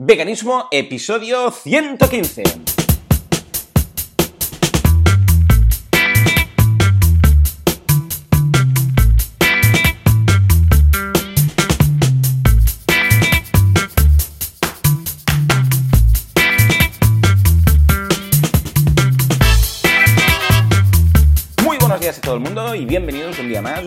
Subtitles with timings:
[0.00, 2.77] Veganismo, episodio 115.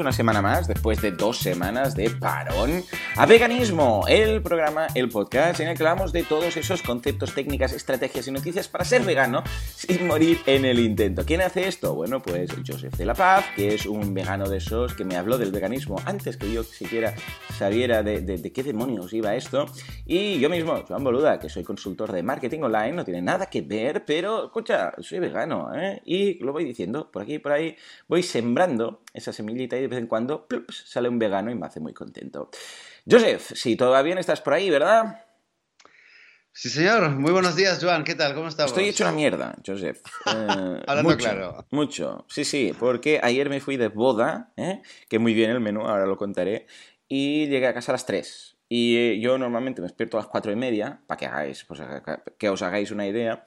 [0.02, 2.84] Una semana más, después de dos semanas de parón,
[3.16, 7.72] a Veganismo, el programa, el podcast en el que hablamos de todos esos conceptos, técnicas,
[7.72, 9.44] estrategias y noticias para ser vegano
[9.76, 11.24] sin morir en el intento.
[11.26, 11.94] ¿Quién hace esto?
[11.94, 15.38] Bueno, pues Joseph de la Paz, que es un vegano de esos que me habló
[15.38, 17.14] del veganismo antes que yo siquiera
[17.58, 19.68] sabiera de, de- qué demonios iba esto.
[20.06, 23.62] Y yo mismo, Joan Boluda, que soy consultor de marketing online, no tiene nada que
[23.62, 26.02] ver, pero escucha, soy vegano, ¿eh?
[26.06, 27.76] Y lo voy diciendo por aquí y por ahí,
[28.08, 31.66] voy sembrando esa semillita y de vez en cuando plups, sale un vegano y me
[31.66, 32.50] hace muy contento.
[33.10, 35.26] Joseph, si todavía bien estás por ahí, ¿verdad?
[36.54, 37.10] Sí, señor.
[37.12, 38.04] Muy buenos días, Joan.
[38.04, 38.36] ¿Qué tal?
[38.36, 38.72] ¿Cómo estamos?
[38.72, 40.02] Estoy hecho una mierda, Joseph.
[40.28, 41.66] Eh, Hablando mucho, claro.
[41.72, 42.26] Mucho.
[42.28, 44.82] Sí, sí, porque ayer me fui de boda, ¿eh?
[45.08, 46.68] que muy bien el menú, ahora lo contaré,
[47.08, 48.58] y llegué a casa a las 3.
[48.68, 51.82] Y eh, yo normalmente me despierto a las 4 y media, para que hagáis, pues,
[52.38, 53.44] que os hagáis una idea.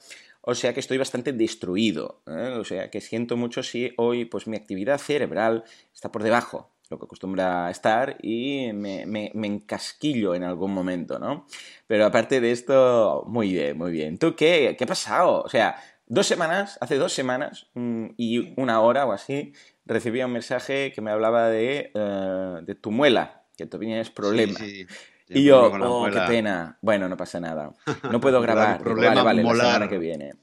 [0.47, 2.21] O sea que estoy bastante destruido.
[2.27, 2.55] ¿eh?
[2.59, 6.87] O sea que siento mucho si hoy pues mi actividad cerebral está por debajo de
[6.91, 11.47] lo que acostumbra estar y me, me- me encasquillo en algún momento, ¿no?
[11.87, 14.17] Pero aparte de esto, muy bien, muy bien.
[14.19, 14.75] ¿Tú qué?
[14.77, 15.41] ¿Qué ha pasado?
[15.41, 19.53] O sea, dos semanas, hace dos semanas mm, y una hora o así,
[19.85, 24.59] recibí un mensaje que me hablaba de, eh, de tu muela, que tú tienes problema.
[24.59, 24.85] Sí, sí.
[25.29, 26.77] Y yo, oh, qué pena.
[26.81, 27.71] Bueno, no pasa nada.
[28.11, 28.83] No puedo grabar.
[28.83, 30.33] Digo, vale, vale, la semana que viene.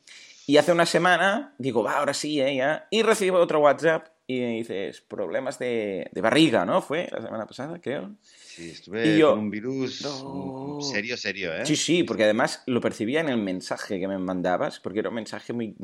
[0.47, 2.87] Y hace una semana, digo, va, ahora sí, eh, ya.
[2.91, 6.83] Y recibo otro WhatsApp y me dices, problemas de, de barriga, ¿no?
[6.83, 8.11] Fue la semana pasada, creo.
[8.23, 10.79] Sí, estuve Y yo- con un virus No.
[10.81, 11.65] serio, serio, ¿eh?
[11.67, 15.15] Sí, sí, porque además lo percibía en el mensaje que me mandabas, porque era un
[15.17, 15.75] mensaje muy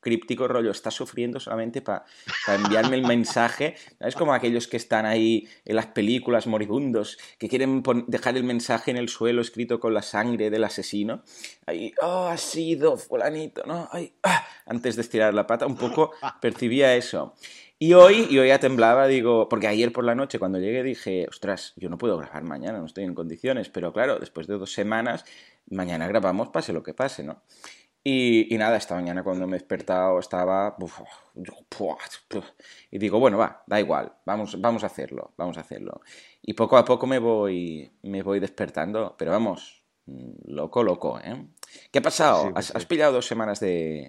[0.00, 2.04] críptico, rollo, estás sufriendo solamente para
[2.48, 3.76] enviarme el mensaje.
[4.00, 8.90] Es como aquellos que están ahí en las películas moribundos, que quieren dejar el mensaje
[8.90, 11.22] en el suelo escrito con la sangre del asesino.
[11.66, 13.88] Ahí, oh, ha sido fulanito, ¿no?
[13.92, 16.10] Ay, ah, antes de estirar la pata, un poco
[16.40, 17.34] percibía eso.
[17.82, 21.72] Y hoy, yo ya temblaba, digo, porque ayer por la noche cuando llegué dije, ostras,
[21.74, 25.24] yo no puedo grabar mañana, no estoy en condiciones, pero claro, después de dos semanas,
[25.68, 27.42] mañana grabamos pase lo que pase, ¿no?
[28.04, 30.76] Y, y nada, esta mañana cuando me he despertado estaba...
[32.92, 36.02] y digo, bueno, va, da igual, vamos, vamos a hacerlo, vamos a hacerlo.
[36.40, 39.82] Y poco a poco me voy, me voy despertando, pero vamos,
[40.44, 41.48] loco, loco, ¿eh?
[41.90, 42.44] ¿Qué ha pasado?
[42.44, 44.06] Sí, pues ¿Has, has pillado dos semanas de,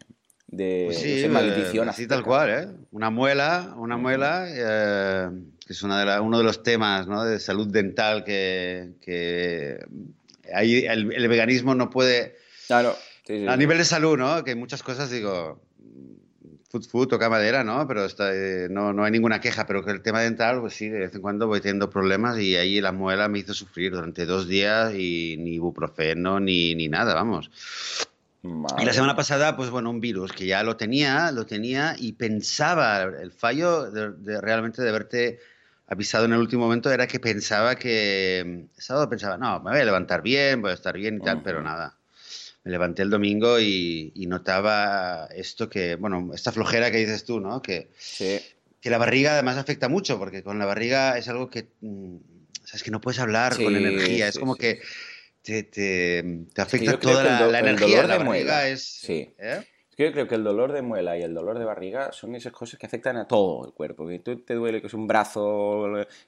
[0.56, 1.90] de Pues no sí, sé, eh, maldición?
[1.90, 2.68] así tal cual, ¿eh?
[2.92, 5.30] Una muela, una muela, eh,
[5.66, 7.24] que es una de la- uno de los temas ¿no?
[7.24, 9.80] de salud dental que, que
[10.54, 12.36] ahí el, el veganismo no puede...
[12.68, 14.44] Claro, sí, sí, A nivel de salud, ¿no?
[14.44, 15.62] Que muchas cosas, digo,
[16.70, 17.88] food food, toca madera, ¿no?
[17.88, 20.90] Pero está, eh, no, no hay ninguna queja, pero que el tema dental, pues sí,
[20.90, 24.26] de vez en cuando voy teniendo problemas y ahí la muela me hizo sufrir durante
[24.26, 27.50] dos días y ni ibuprofeno ni, ni nada, vamos.
[28.44, 31.96] Y Madre la semana pasada, pues bueno, un virus que ya lo tenía, lo tenía
[31.98, 35.40] y pensaba, el fallo de, de realmente de haberte
[35.88, 39.80] avisado en el último momento era que pensaba que, el sábado pensaba, no, me voy
[39.80, 41.44] a levantar bien, voy a estar bien y tal, Ujú.
[41.46, 41.98] pero nada.
[42.66, 47.40] Me levanté el domingo y, y notaba esto que, bueno, esta flojera que dices tú,
[47.40, 47.62] ¿no?
[47.62, 48.42] Que, Sí.
[48.82, 52.18] que la barriga además afecta mucho, porque con la barriga es algo que, mm,
[52.64, 54.82] sabes, que no puedes hablar con Sí, energía, es sí, como sí, que
[55.44, 58.84] te, te, te afecta toda la, la el energía, dolor la de barriga muela, es...
[58.84, 59.36] sí.
[59.38, 59.64] ¿eh?
[59.90, 62.34] Es que yo creo que el dolor de muela y el dolor de barriga son
[62.34, 64.08] esas cosas que afectan a todo el cuerpo.
[64.08, 65.86] Que tú te duele que es un brazo,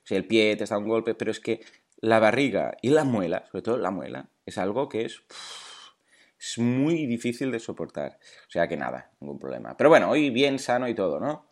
[0.09, 1.61] el pie te da un golpe, pero es que
[1.97, 5.23] la barriga y la muela, sobre todo la muela, es algo que es,
[6.39, 8.19] es muy difícil de soportar.
[8.47, 9.75] O sea que nada, ningún problema.
[9.75, 11.47] Pero bueno, hoy bien sano y todo, ¿no?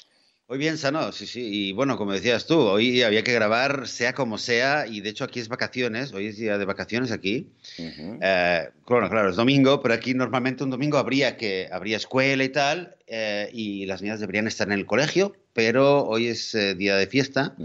[0.54, 1.42] Hoy bien sano, sí, sí.
[1.52, 5.24] Y bueno, como decías tú, hoy había que grabar sea como sea, y de hecho
[5.24, 7.48] aquí es vacaciones, hoy es día de vacaciones aquí.
[7.80, 8.20] Ujú.
[8.22, 12.50] Eh, claro, claro, es domingo, pero aquí normalmente un domingo habría que habría escuela y
[12.50, 16.96] tal, eh, y las niñas deberían estar en el colegio, pero hoy es eh, día
[16.96, 17.56] de fiesta,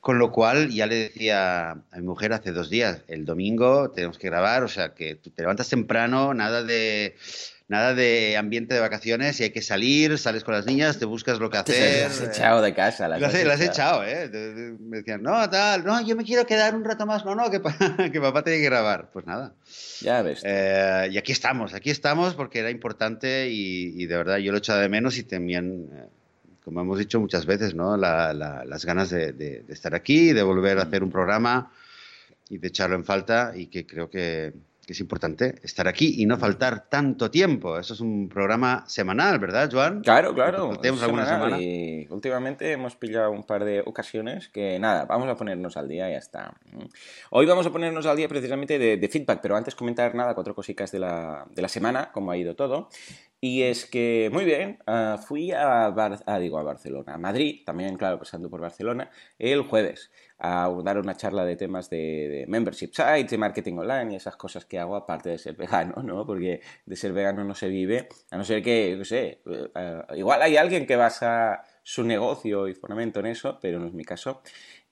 [0.00, 4.18] con lo cual ya le decía a mi mujer hace dos días, el domingo tenemos
[4.18, 7.14] que grabar, o sea que tú te levantas temprano, nada de
[7.68, 11.40] nada de ambiente de vacaciones y hay que salir, sales con las niñas, te buscas
[11.40, 12.04] lo que hacer.
[12.08, 13.08] las has echado de casa.
[13.08, 14.04] Las Las, has las he echado.
[14.04, 14.76] echado, ¿eh?
[14.78, 17.58] Me decían, no, tal, no, yo me quiero quedar un rato más, no, no, que,
[17.58, 17.76] pa-
[18.12, 19.10] que papá tiene que grabar.
[19.12, 19.52] Pues nada.
[20.00, 20.42] Ya ves.
[20.44, 24.58] Eh, y aquí estamos, aquí estamos porque era importante y, y de verdad yo lo
[24.58, 26.06] he echado de menos y también, eh,
[26.66, 27.96] como hemos dicho muchas veces, ¿no?
[27.96, 31.70] La- la- las ganas de, de- de estar aquí, de volver a hacer un programa
[32.48, 34.52] y de echarlo en falta y que creo que,
[34.86, 37.76] que es importante estar aquí y no faltar tanto tiempo.
[37.76, 40.00] Eso es un programa semanal, ¿verdad, Joan?
[40.02, 40.76] Claro, claro.
[40.80, 41.60] Tenemos alguna semana.
[41.60, 46.08] Y últimamente hemos pillado un par de ocasiones que nada, vamos a ponernos al día
[46.08, 46.54] y ya está.
[47.30, 50.92] Hoy vamos a ponernos al día precisamente de, feedback, pero antes comentar nada, cuatro cositas
[50.92, 52.88] de la, de la semana, cómo ha ido todo.
[53.40, 57.96] Y es que, muy bien, ah, fui a, ah, digo, a Barcelona, a Madrid, también,
[57.96, 63.30] claro, pasando por Barcelona, el jueves a dar una charla de temas de, membership sites,
[63.30, 66.26] de marketing online y esas cosas que hago aparte de ser vegano, ¿no?
[66.26, 70.42] Porque de ser vegano no se vive, a no ser que, no sé, eh, igual
[70.42, 74.42] hay alguien que basa su negocio y fundamento en eso, pero no es mi caso.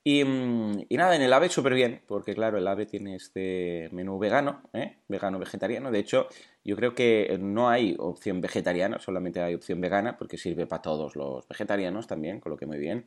[0.07, 3.89] Y, mm, y, nada, en el AVE súper bien, porque claro, el AVE tiene este
[3.91, 4.99] menú vegano, ¿eh?
[5.09, 5.91] vegano vegetariano.
[5.91, 6.29] De hecho,
[6.63, 11.17] yo creo que no hay opción vegetariana, solamente hay opción vegana, porque sirve para todos
[11.17, 13.07] los vegetarianos también, con lo que muy bien.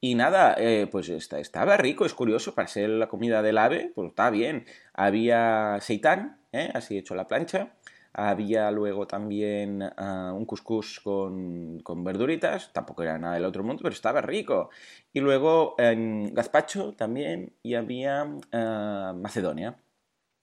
[0.00, 4.10] Y nada, eh, pues estaba rico, es curioso, para ser la comida del ave, pues
[4.10, 4.66] está bien.
[4.94, 6.70] Había seitán, ¿eh?
[6.74, 7.74] así hecho la plancha.
[8.18, 13.82] Había luego también ah, un couscous con, con, verduritas, tampoco era nada del otro mundo,
[13.82, 14.70] pero estaba rico.
[15.12, 19.76] Y luego en gazpacho también, y había ah, macedonia.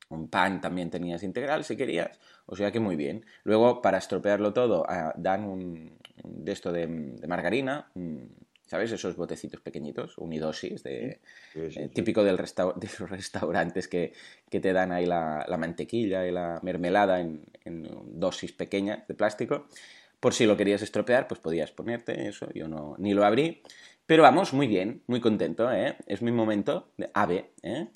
[0.09, 3.25] Un pan también tenías integral si querías, o sea que muy bien.
[3.43, 6.87] Luego, para estropearlo todo, ah, dan un, de esto de
[7.27, 7.91] margarina,
[8.73, 8.91] ¿sabes?
[8.91, 11.21] Esos botecitos pequeñitos, unidosis, de,
[11.53, 12.37] eh, típico del
[12.75, 14.13] de los restaurantes que,
[14.49, 17.45] te dan ahí la, mantequilla y la mermelada en,
[18.19, 19.67] dosis pequeñas de plástico.
[20.19, 22.49] Por si lo querías estropear, pues podías ponerte eso.
[22.55, 23.61] Yo no, ni lo abrí.
[24.07, 25.95] Pero vamos, muy bien, muy contento, ¿eh?
[26.07, 27.89] Es mi momento de ave, ¿eh?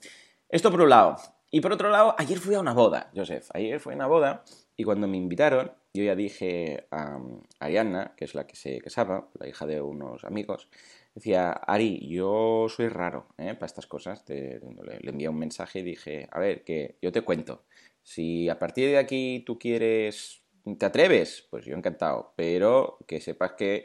[0.47, 1.15] Esto por un lado.
[1.49, 3.49] Y por otro lado, ayer fui a una boda, Joseph.
[3.55, 4.43] Ayer fui a una boda
[4.79, 7.19] y cuando me invitaron, yo ya dije a
[7.59, 10.69] Arianna, que es la que se casaba, la hija de unos amigos,
[11.15, 13.55] decía, Ari, yo soy raro ¿eh?
[13.55, 14.23] para estas cosas.
[14.27, 14.61] le,
[15.01, 17.63] envié un mensaje y dije, a ver, que yo te cuento.
[18.03, 20.43] Si a partir de aquí tú quieres,
[20.77, 22.33] te atreves, pues yo encantado.
[22.35, 23.83] Pero que sepas que,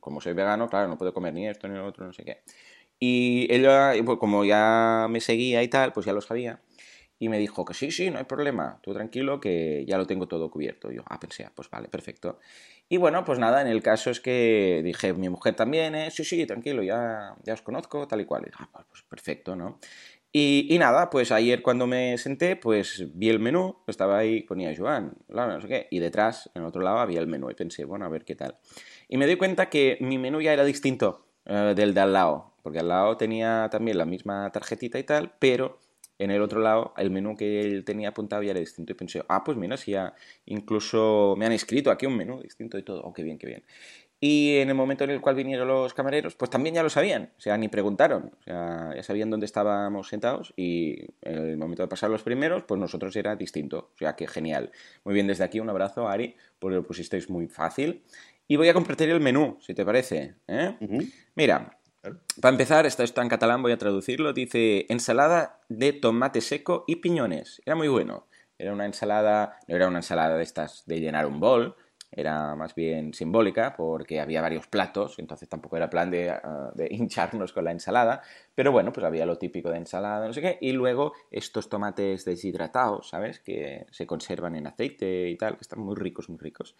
[0.00, 2.42] como soy vegano, claro, no puedo comer ni esto ni lo otro, no sé qué.
[3.00, 6.60] Y ella, pues como ya me seguía y tal, pues ya lo sabía
[7.18, 10.26] y me dijo que sí, sí, no hay problema, tú tranquilo que ya lo tengo
[10.26, 10.90] todo cubierto.
[10.90, 12.38] Y yo, ah, pensé, ah, pues vale, perfecto.
[12.88, 16.10] Y bueno, pues nada, en el caso es que dije, mi mujer también, ¿eh?
[16.10, 18.42] sí, sí, tranquilo, ya, ya os conozco, tal y cual.
[18.42, 19.78] Y dije, ah, pues, pues perfecto, ¿no?
[20.36, 24.74] Y, y, nada, pues ayer cuando me senté, pues vi el menú, estaba ahí, ponía
[24.76, 28.04] Joan, no sé qué, y detrás, en otro lado, había el menú y pensé, bueno,
[28.04, 28.58] a ver qué tal.
[29.08, 32.52] Y me di cuenta que mi menú ya era distinto eh, del de al lado,
[32.62, 35.78] porque al lado tenía también la misma tarjetita y tal, pero
[36.18, 38.92] en el otro lado, el menú que él tenía apuntado ya era distinto.
[38.92, 40.14] Y pensé, ah, pues mira, si ya
[40.46, 43.02] incluso me han escrito aquí un menú distinto y todo.
[43.02, 43.64] Oh, qué bien, qué bien.
[44.20, 47.32] Y en el momento en el cual vinieron los camareros, pues también ya lo sabían,
[47.36, 51.82] o sea, ni preguntaron, o sea, ya sabían dónde estábamos sentados y en el momento
[51.82, 54.70] de pasar los primeros, pues nosotros era distinto, o sea, que genial.
[55.04, 58.02] Muy bien, desde aquí un abrazo, Ari, porque lo pusisteis muy fácil.
[58.48, 60.36] Y voy a compartir el menú, si te parece.
[60.48, 60.76] ¿eh?
[61.34, 61.78] Mira,
[62.40, 64.32] para empezar, esto está en catalán, voy a traducirlo.
[64.32, 67.62] Dice ensalada de tomate seco y piñones.
[67.64, 68.26] Era muy bueno.
[68.58, 71.76] Era una ensalada, no era una ensalada de estas de llenar un bol,
[72.16, 77.52] era más bien simbólica porque había varios platos, entonces tampoco era plan ah, de, hincharnos
[77.52, 78.22] con la ensalada,
[78.54, 82.24] pero bueno, pues había lo típico de ensalada, no sé qué, y luego estos tomates
[82.24, 83.40] deshidratados, ¿sabes?
[83.40, 86.76] Que se conservan en aceite y tal, que están muy ricos, muy ricos.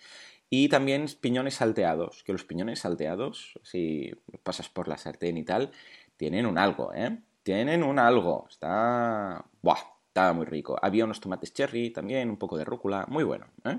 [0.48, 5.72] Y también piñones salteados, que los piñones salteados, si pasas por la sartén y tal,
[6.16, 7.18] tienen un algo, ¿eh?
[7.42, 9.44] Tienen un algo, está...
[9.60, 9.94] ¡Buah!
[10.06, 10.78] Estaba muy rico.
[10.80, 13.78] Había unos tomates cherry también, un poco de rúcula, muy bueno, ¿eh?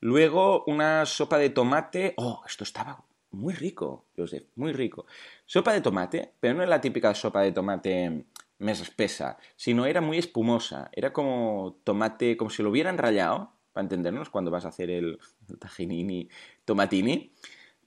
[0.00, 2.14] Luego una sopa de tomate.
[2.16, 5.06] Oh, esto estaba muy rico, Joseph, muy rico.
[5.46, 8.24] Sopa de tomate, pero no es la típica sopa de tomate
[8.58, 10.90] más espesa, sino era muy espumosa.
[10.92, 15.18] Era como tomate, como si lo hubieran rallado, para entendernos, cuando vas a hacer el,
[15.58, 16.28] tajinini
[16.64, 17.32] tomatini.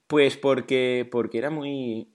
[0.06, 2.10] Pues porque, porque era muy...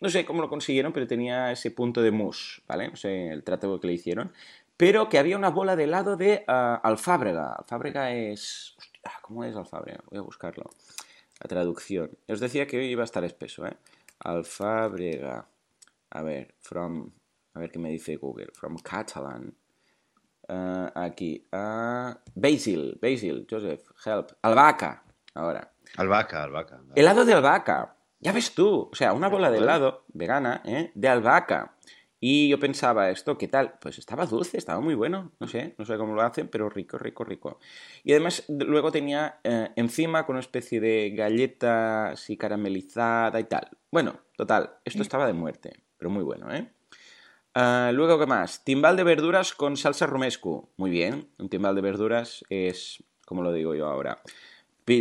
[0.00, 2.88] No sé cómo lo consiguieron, pero tenía ese punto de mousse, ¿vale?
[2.88, 4.32] No sé el trato que le hicieron.
[4.76, 7.54] Pero que había una bola de helado de uh, alfábrega.
[7.54, 8.76] Alfábrega es...
[9.04, 10.00] Ah, ¿Cómo es alfábrega?
[10.10, 10.70] Voy a buscarlo.
[11.40, 12.10] La traducción.
[12.28, 13.76] Os decía que hoy iba a estar espeso, ¿eh?
[14.20, 15.46] Alfábrega.
[16.10, 17.10] A ver, from...
[17.54, 18.48] A ver qué me dice Google.
[18.54, 19.54] From Catalan.
[20.48, 21.46] Uh, aquí.
[21.52, 24.32] Uh, basil, basil, Joseph, help.
[24.42, 25.02] Albahaca.
[25.34, 25.72] Ahora.
[25.96, 26.80] Albahaca, albahaca.
[26.94, 27.96] Helado de albahaca.
[28.20, 28.88] Ya ves tú.
[28.90, 30.92] O sea, una bola de helado vegana, ¿eh?
[30.94, 31.74] De albahaca.
[32.24, 33.80] Y yo pensaba, ¿esto qué tal?
[33.80, 36.96] Pues estaba dulce, estaba muy bueno, no sé, no sé cómo lo hacen, pero rico,
[36.96, 37.58] rico, rico.
[38.04, 43.70] Y además luego tenía eh, encima con una especie de galleta así caramelizada y tal.
[43.90, 46.70] Bueno, total, esto estaba de muerte, pero muy bueno, ¿eh?
[47.54, 48.62] Ah, luego, ¿qué más?
[48.62, 50.70] Timbal de verduras con salsa romesco.
[50.76, 54.22] Muy bien, un timbal de verduras es, como lo digo yo ahora.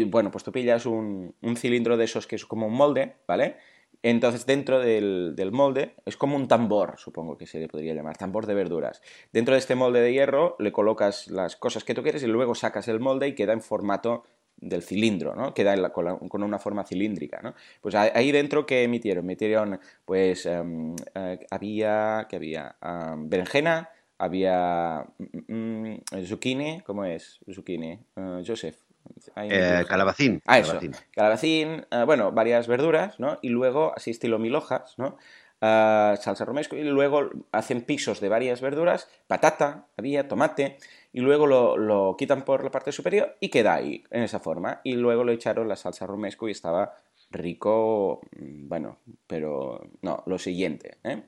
[0.07, 3.57] Bueno, pues tú pillas un, un cilindro de esos que es como un molde, ¿vale?
[4.03, 8.47] Entonces, dentro del, molde, es como un tambor, supongo que se le podría llamar, tambor
[8.47, 9.01] de verduras.
[9.31, 12.55] Dentro de este molde de hierro le colocas las cosas que tú quieres y luego
[12.55, 14.23] sacas el molde y queda en formato
[14.57, 15.53] del cilindro, ¿no?
[15.53, 17.53] Queda con, una forma cilíndrica, ¿no?
[17.81, 19.25] Pues ahí dentro, ¿qué emitieron?
[19.25, 22.75] Emitieron, pues, eh, había, ¿qué había?
[23.17, 27.39] berenjena, había mm, mm, mm, zucchini, ¿cómo es?
[27.51, 28.90] Zucchini, uh, Joseph.
[29.35, 30.41] Eh, calabacín.
[30.45, 30.91] Ah, calabacín.
[30.91, 31.03] eso.
[31.11, 33.39] Calabacín, eh, bueno, varias verduras, ¿no?
[33.41, 35.17] Y luego, así estilo mil hojas, ¿no?
[35.63, 40.79] Uh, salsa romesco y luego hacen pisos de varias verduras, patata, había, tomate,
[41.13, 44.81] y luego lo, quitan por la parte superior y queda ahí, en esa forma.
[44.83, 46.95] Y luego lo echaron la salsa romesco y estaba
[47.29, 51.21] rico, mm, bueno, pero no, lo siguiente, ¿eh?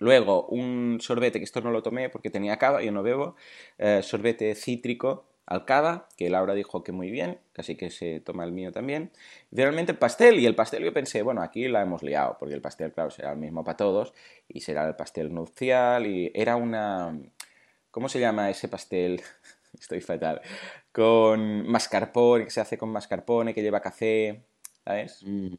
[0.00, 3.36] Luego, un sorbete, que esto no lo tomé porque tenía cava, yo no bebo,
[3.78, 8.44] eh, sorbete cítrico al cava, que Laura dijo que muy bien, casi que se toma
[8.44, 9.10] el mío también.
[9.50, 12.54] Y finalmente el pastel, y el pastel yo pensé, bueno, aquí la hemos liado, porque
[12.54, 14.14] el pastel, claro, será el mismo para todos,
[14.48, 17.18] y será el pastel nupcial, y era una...
[17.90, 19.20] ¿Cómo se llama ese pastel?
[19.78, 20.40] Estoy fatal.
[20.92, 24.44] Con mascarpone, que se hace con mascarpone, que lleva café,
[24.84, 25.22] ¿sabes?
[25.24, 25.54] Mm.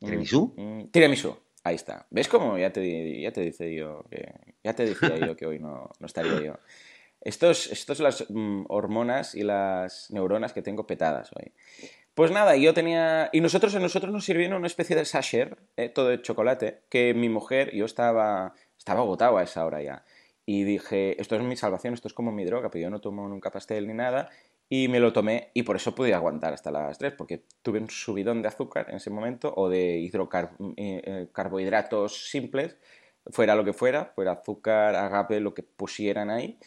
[0.00, 0.54] ¿Tiramisú?
[0.56, 2.06] Mm, tiramisú, ahí está.
[2.10, 4.32] ¿Ves cómo ya te, ya te dice yo que...
[4.64, 6.58] Ya te decía yo que hoy no, no estaría yo.
[7.20, 11.52] Estos, estos las mm, hormonas y las neuronas que tengo petadas hoy.
[12.14, 13.30] Pues nada, yo tenía...
[13.32, 17.14] Y nosotros, a nosotros nos sirvieron una especie de sachet, eh, todo de chocolate, que
[17.14, 20.04] mi mujer, yo estaba, estaba agotado a esa hora ya.
[20.44, 23.28] Y dije, esto es mi salvación, esto es como mi droga, pero yo no tomo
[23.28, 24.30] nunca pastel ni nada.
[24.68, 27.88] Y me lo tomé y por eso pude aguantar hasta las 3, porque tuve un
[27.88, 32.76] subidón de azúcar en ese momento, o de hidrocarbohidratos eh, eh, simples,
[33.30, 36.58] fuera lo que fuera, fuera azúcar, agape, lo que pusieran ahí.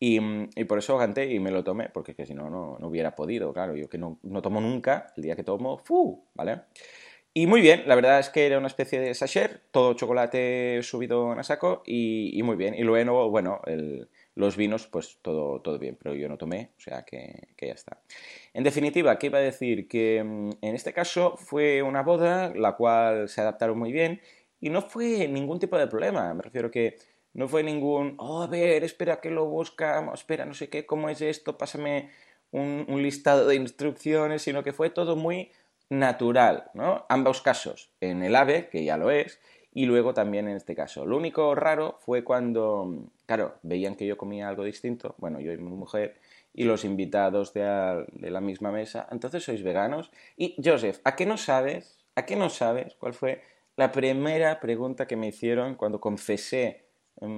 [0.00, 3.14] Mm, y, por eso aguanté y me lo tomé, porque que si no, no, hubiera
[3.14, 6.24] podido, claro, yo que no, no, tomo nunca, el día que tomo, ¡fu!
[6.34, 6.62] ¿Vale?
[7.32, 11.32] Y muy bien, la verdad es que era una especie de sachet, todo chocolate subido
[11.32, 12.74] en saco y, muy bien.
[12.74, 13.60] Y luego, bueno,
[14.34, 17.74] los vinos, pues todo, todo bien, pero yo no tomé, o sea que, que ya
[17.74, 18.02] está.
[18.52, 19.86] En definitiva, ¿qué iba a decir?
[19.86, 24.20] Que mm, en este caso fue una boda, la cual se adaptaron muy bien
[24.60, 26.32] y no fue ningún tipo de problema.
[26.34, 26.96] Me refiero que
[27.32, 31.08] no fue ningún, oh, a ver, espera que lo buscamos, espera, no sé qué, cómo
[31.08, 32.10] es esto, pásame
[32.50, 35.52] un, listado de instrucciones, sino que fue todo muy
[35.88, 37.06] natural, ¿no?
[37.08, 39.40] Ambos casos, en el AVE, que ya lo es,
[39.72, 41.06] y luego también en este caso.
[41.06, 45.58] Lo único raro fue cuando, claro, veían que yo comía algo distinto, bueno, yo y
[45.58, 46.16] mi mujer,
[46.52, 50.10] y los invitados de la misma mesa, entonces sois veganos.
[50.36, 51.98] Y Joseph, ¿a qué no sabes?
[52.16, 53.42] ¿A qué no sabes cuál fue
[53.76, 56.89] la primera pregunta que me hicieron cuando confesé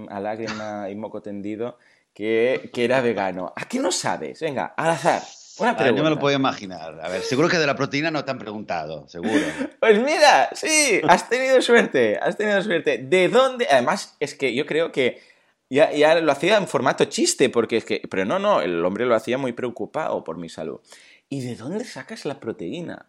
[0.08, 1.78] a lágrima y moco tendido,
[2.14, 3.52] que, que, era vegano.
[3.56, 4.40] ¿A qué no sabes?
[4.40, 5.22] Venga, al azar.
[5.58, 5.98] Una pregunta.
[5.98, 6.98] yo me lo puedo imaginar.
[7.00, 9.44] A ver, seguro que de la proteína no te han preguntado, seguro.
[9.80, 12.98] Pues mira, sí, has tenido suerte, has tenido suerte.
[12.98, 13.66] ¿De dónde?
[13.70, 15.20] Además, es que yo creo que
[15.68, 19.06] ya, ya lo hacía en formato chiste, porque es que, pero no, no, el hombre
[19.06, 20.80] lo hacía muy preocupado por mi salud.
[21.28, 23.06] ¿Y de dónde sacas la proteína?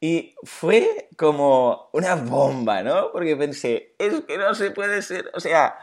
[0.00, 3.12] Y fue como una bomba, ¿no?
[3.12, 5.78] Porque pensé, es que no se puede ser, o sea,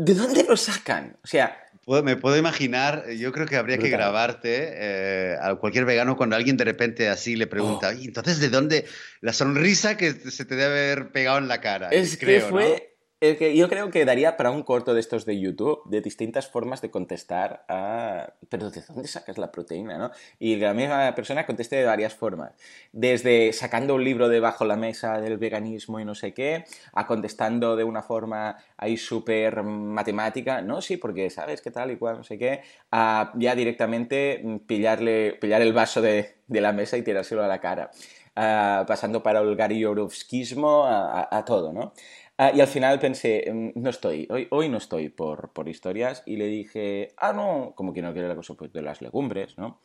[0.00, 1.16] ¿De dónde lo sacan?
[1.24, 1.64] O sea...
[2.04, 6.58] Me puedo imaginar, yo creo que habría que grabarte eh, a cualquier vegano cuando alguien
[6.58, 7.98] de repente así le pregunta, oh.
[7.98, 8.84] entonces de dónde
[9.22, 11.88] la sonrisa que se te debe haber pegado en la cara?
[11.88, 15.82] Es que fue que yo creo que daría para un corto de estos de YouTube,
[15.86, 18.32] de distintas formas de contestar a...
[18.48, 20.12] Pero ¿de dónde sacas la proteína, no?
[20.38, 22.52] Y la misma persona conteste de varias formas.
[22.92, 27.74] Desde sacando un libro debajo la mesa del veganismo y no sé qué, a contestando
[27.74, 32.24] de una forma ahí súper matemática, no, sí, porque sabes qué tal y cual, no
[32.24, 37.48] sé qué, a ya directamente pillarle, pillar el vaso de, la mesa y tirárselo a
[37.48, 37.90] la cara.
[38.34, 41.92] pasando para el Gary a, a todo, ¿no?
[42.40, 46.22] Ah, y al final pensé, mm, no estoy, hoy, hoy no estoy por, por, historias.
[46.24, 49.58] Y le dije, ah, no, como que no quiere la cosa pues, de las legumbres,
[49.58, 49.80] ¿no?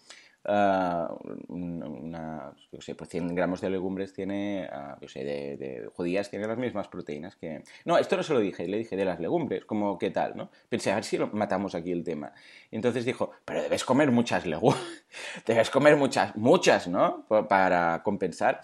[0.46, 1.08] Uh,
[1.48, 6.30] una, yo sé, pues 100 gramos de legumbres tiene, uh, yo sé, de, de, judías
[6.30, 7.64] tiene las mismas proteínas que...
[7.86, 10.50] No, esto no se lo dije, le dije de las legumbres, como qué tal, ¿no?
[10.68, 12.34] Pensé, a ver si lo matamos aquí el tema.
[12.72, 15.06] Y entonces dijo, pero debes comer muchas legumbres,
[15.46, 17.26] debes comer muchas, muchas, ¿no?
[17.48, 18.60] Para compensar.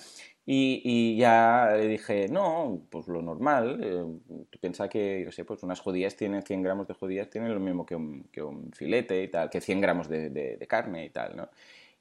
[0.52, 3.80] Y, ya le dije, no, pues lo normal.
[3.84, 4.04] Eh,
[4.50, 7.60] tú piensas que, yo sé, pues unas judías tienen 100 gramos de judías, tienen lo
[7.60, 11.12] mismo que un, que un filete y tal, que 100 gramos de, de, carne y
[11.12, 11.50] tal, ¿no?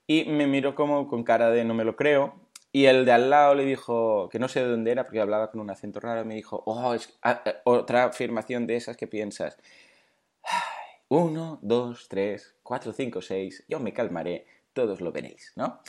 [0.07, 2.37] Y me miró como con cara de no me lo creo.
[2.73, 5.51] Y el de al lado le dijo, que no sé de dónde era porque hablaba
[5.51, 9.07] con un acento raro, me dijo, oh, es ah, eh, otra afirmación de esas que
[9.07, 9.59] piensas.
[11.09, 15.81] Uno, dos, tres, cuatro, cinco, seis, yo me calmaré, todos lo veréis, ¿no?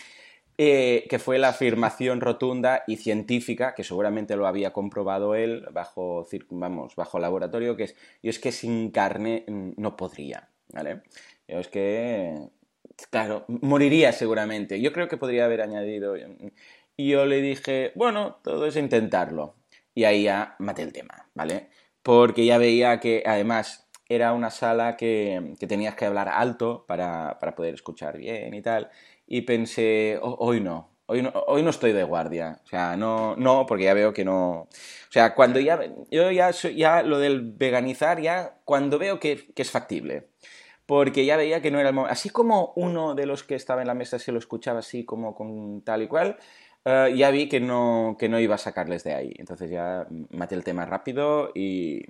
[0.62, 6.28] Eh, que fue la afirmación rotunda y científica, que seguramente lo había comprobado él bajo,
[6.50, 11.04] vamos, bajo laboratorio, que es, yo es que sin carne mm, no podría, ¿vale?
[11.48, 12.50] Yo es que
[13.10, 14.82] claro, moriría seguramente.
[14.82, 16.16] Yo creo que podría haber añadido.
[16.98, 19.56] Y yo le dije, bueno, todo es intentarlo.
[19.96, 21.70] Y ahí ya maté el tema, ¿vale?
[22.04, 27.76] Porque ya veía que además era una sala que, tenías que hablar alto para, poder
[27.76, 28.90] escuchar bien y tal.
[29.30, 32.62] Y pensé, oh, hoy no, Hoy no, hoy no, estoy de guardia.
[32.64, 34.62] O sea, no, no, porque ya veo que no.
[34.62, 34.68] O
[35.10, 35.80] sea, cuando ya.
[36.12, 40.28] Yo ya, ya lo del veganizar, ya cuando veo que, que es factible
[40.90, 42.12] porque ya veía que no era el momento.
[42.12, 45.36] Así como uno de los que estaba en la mesa se lo escuchaba así como
[45.36, 46.40] con tal y cual,
[46.84, 49.34] eh, ya vi que no, que no iba a sacarles de ahí.
[49.38, 52.02] Entonces ya maté el tema rápido y,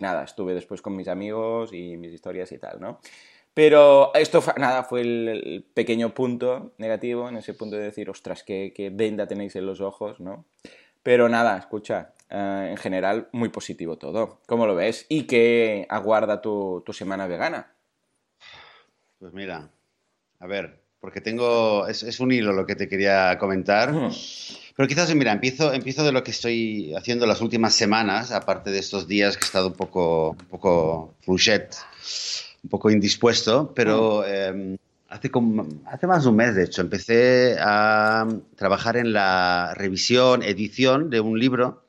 [0.00, 3.00] nada, estuve después con mis amigos y mis historias y tal, ¿no?
[3.54, 8.90] Pero esto, nada, fue el, pequeño punto negativo, en ese punto de decir, ostras, qué,
[8.92, 10.46] venda tenéis en los ojos, ¿no?
[11.02, 14.40] Pero nada, escucha, eh, en general muy positivo todo.
[14.46, 15.06] ¿Cómo lo ves?
[15.08, 17.72] ¿Y qué aguarda tu semana vegana?
[19.18, 19.70] Pues mira,
[20.40, 21.86] a ver, porque tengo.
[21.88, 23.92] Es, un hilo lo que te quería comentar.
[24.76, 28.78] Pero quizás, mira, empiezo, empiezo de lo que estoy haciendo las últimas semanas, aparte de
[28.78, 31.74] estos días que he estado un poco, un poco fluchet,
[32.62, 34.76] un poco indispuesto, pero em,
[35.08, 38.26] hace, como, hace más de un mes, de hecho, empecé a
[38.56, 41.82] trabajar en la revisión, edición de un libro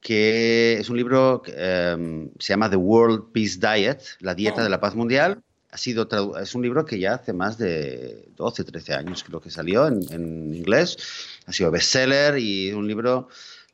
[0.00, 4.64] que es un libro que em, se llama The World Peace Diet, la dieta oh.
[4.64, 5.42] de la paz mundial
[5.72, 6.08] ha sido
[6.40, 10.54] es un libro que ya hace más de 12, 13 años creo que salió en,
[10.54, 10.96] inglés.
[11.46, 13.28] Ha sido bestseller y un libro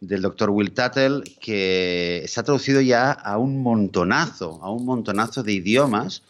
[0.07, 5.53] del doctor Will Tuttle que está traducido ya a un montonazo, a un montonazo de
[5.53, 6.23] idiomas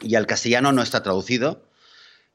[0.00, 1.62] y al castellano no está traducido.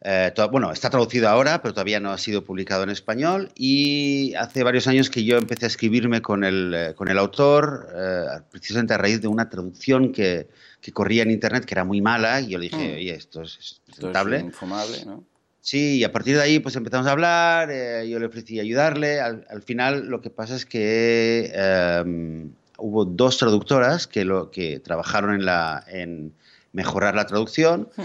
[0.05, 3.51] Eh, bueno, está traducido ahora, pero todavía no ha sido publicado en español.
[3.55, 7.87] Y hace varios años que yo empecé a escribirme con el, eh, con el autor,
[7.95, 10.49] eh, precisamente a raíz de una traducción que,
[10.81, 12.95] que corría en internet que era muy mala y yo le dije, mm.
[12.95, 13.81] oye, esto es.
[13.87, 15.23] Esto es infumable, ¿no?
[15.63, 19.21] Sí, y a partir de ahí pues empezamos a hablar, eh, yo le ofrecí ayudarle,
[19.21, 25.33] al, final lo que pasa es que em, hubo dos traductoras que, lo, que trabajaron
[25.33, 26.33] en, la, en
[26.73, 28.03] mejorar la traducción, hmm.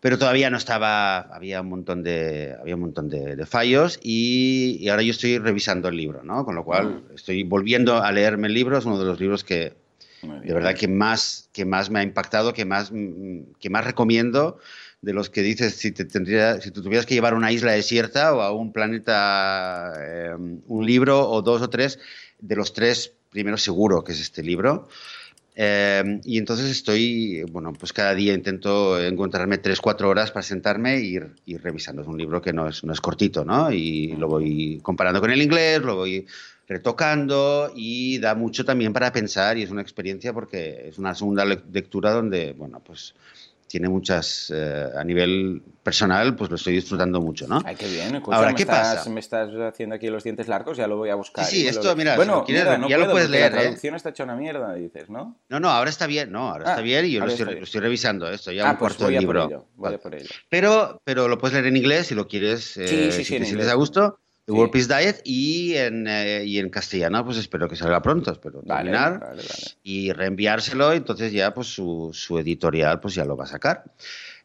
[0.00, 4.90] pero todavía no estaba, había un montón de, había un montón de, fallos y, y,
[4.90, 6.44] ahora yo estoy revisando el libro, ¿no?
[6.44, 7.14] Con lo cual hmm.
[7.14, 9.72] estoy volviendo a leerme el libro, es uno de los libros que
[10.20, 12.92] de verdad que más, que más me ha impactado, que más,
[13.60, 14.58] que más recomiendo
[15.00, 17.72] de los que dices si te tendría, si tú tuvieras que llevar a una isla
[17.72, 19.92] desierta o a un planeta
[20.32, 21.98] em, un libro o dos o tres
[22.40, 24.88] de los tres primero seguro que es este libro.
[25.54, 30.94] Em, y entonces estoy bueno pues cada día intento encontrarme tres cuatro horas para sentarme
[30.96, 32.02] e ir, ir revisando.
[32.02, 35.30] Es un libro que no es no es cortito no y lo voy comparando con
[35.30, 36.26] el inglés lo voy
[36.68, 41.44] retocando y da mucho también para pensar y es una experiencia porque es una segunda
[41.44, 43.14] lectura donde, bueno, pues
[43.68, 47.60] tiene muchas, eh, a nivel personal, pues lo estoy disfrutando mucho, ¿no?
[47.64, 48.20] Ay, qué bien.
[48.26, 49.08] Ahora, ¿qué pasa?
[49.10, 51.44] Me estás haciendo aquí los dientes largos, ya lo voy a buscar.
[51.44, 53.52] Sí, sí esto, mira, bueno, ya lo puedes leer.
[53.52, 53.62] La ¿eh?
[53.62, 55.36] traducción está hecha una mierda, dices, ¿no?
[55.48, 58.28] No, no, ahora está bien, no, ahora está ah, bien y yo lo estoy, revisando,
[58.28, 59.68] esto ya ah, un pues cuarto libro.
[59.76, 60.28] Por por ello.
[60.48, 63.38] Pero, pero lo puedes leer en inglés si lo quieres, eh, sí, sí, sí, si
[63.38, 64.18] te sientes a gusto.
[64.48, 68.32] The World Peace Diet y en, eh, y en castellano pues espero que salga pronto,
[68.32, 69.36] espero terminar
[69.84, 73.84] y reenviárselo, entonces ya pues su, su, editorial pues ya lo va a sacar.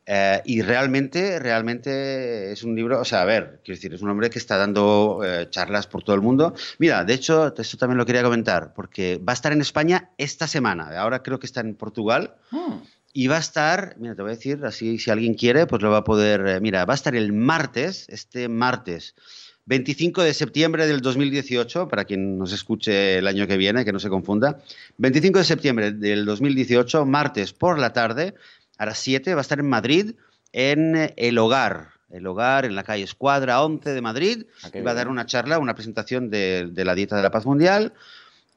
[0.06, 4.10] Eh, y realmente, realmente es un libro, o sea, a ver, quiero decir, es un
[4.10, 6.54] hombre que está dando eh, charlas por todo el mundo.
[6.80, 10.48] Mira, de hecho, esto también lo quería comentar, porque va a estar en España esta
[10.48, 12.36] semana, ahora creo que está en Portugal.
[12.52, 12.80] Hmm.
[13.14, 15.92] Y va a estar, mira, te voy a decir, así si alguien quiere, pues lo
[15.92, 19.16] va a poder, mira, va a estar el martes, este martes,
[19.66, 24.00] 25 de septiembre del 2018, para quien nos escuche el año que viene, que no
[24.00, 24.60] se confunda.
[24.98, 28.34] 25 de septiembre del 2018, martes por la tarde,
[28.78, 30.16] a las 7, va a estar en Madrid,
[30.52, 31.92] en El Hogar.
[32.10, 34.46] El Hogar, en la calle Escuadra 11 de Madrid.
[34.64, 37.94] Ah, va a dar una charla, una presentación de, la dieta de la paz mundial.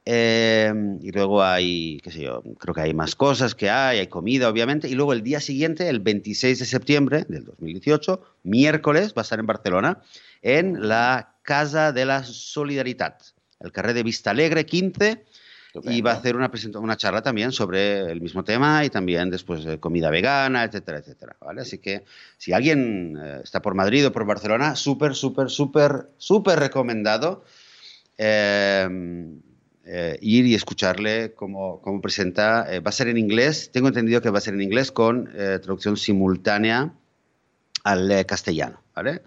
[0.09, 4.07] Eh, y luego hay, qué sé yo, creo que hay más cosas que hay, hay
[4.07, 4.89] comida, obviamente.
[4.89, 9.39] Y luego el día siguiente, el 26 de septiembre del 2018, miércoles, va a estar
[9.39, 10.01] en Barcelona
[10.47, 13.17] en la Casa de la Solidaridad,
[13.59, 15.25] el carrer de Vista Alegre 15,
[15.83, 19.65] y va a hacer una, una charla también sobre el mismo tema y también después
[19.65, 21.35] de comida vegana, etcétera, etcétera.
[21.41, 21.61] ¿vale?
[21.61, 22.05] Así que
[22.37, 27.43] si alguien eh, está por Madrid o por Barcelona, súper, súper, súper, súper recomendado
[28.17, 28.87] eh,
[29.85, 32.67] eh, ir y escucharle cómo, cómo presenta.
[32.79, 35.97] va a ser en inglés, tengo entendido que va a ser en inglés con traducción
[35.97, 36.93] simultánea
[37.87, 38.81] al castellano.
[38.97, 39.21] ¿vale?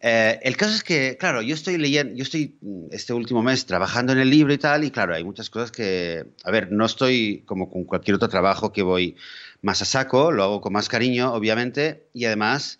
[0.00, 3.64] Eh, el caso es que, claro, yo estoy leyendo, yo estoy mm, este último mes
[3.64, 6.84] trabajando en el libro y tal, y claro, hay muchas cosas que, a ver, no
[6.84, 9.16] estoy como con cualquier otro trabajo que voy
[9.62, 12.78] más a saco, lo hago con más cariño, obviamente, y además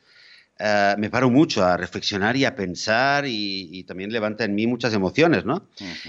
[0.59, 4.93] eh, me paro mucho a reflexionar y a pensar y, también levanta en mí muchas
[4.93, 5.67] emociones, ¿no?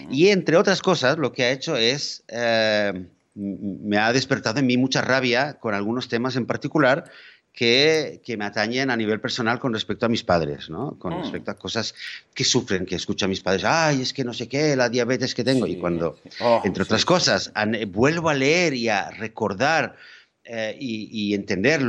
[0.09, 2.23] Y entre otras cosas, lo que ha hecho es...
[2.27, 7.05] Eh, me ha despertado en mí mucha rabia con algunos temas en particular
[7.53, 10.97] que, me atañen a nivel personal con respecto a mis padres, ¿no?
[10.97, 11.21] Con mm.
[11.21, 11.93] respecto a cosas
[12.33, 15.35] que sufren, que escucho a mis padres, ay, es que no sé qué, la diabetes
[15.35, 15.67] que tengo.
[15.67, 17.51] y cuando, oh, entre otras cosas,
[17.87, 19.95] vuelvo a leer y a recordar
[20.43, 21.81] eh, y, entender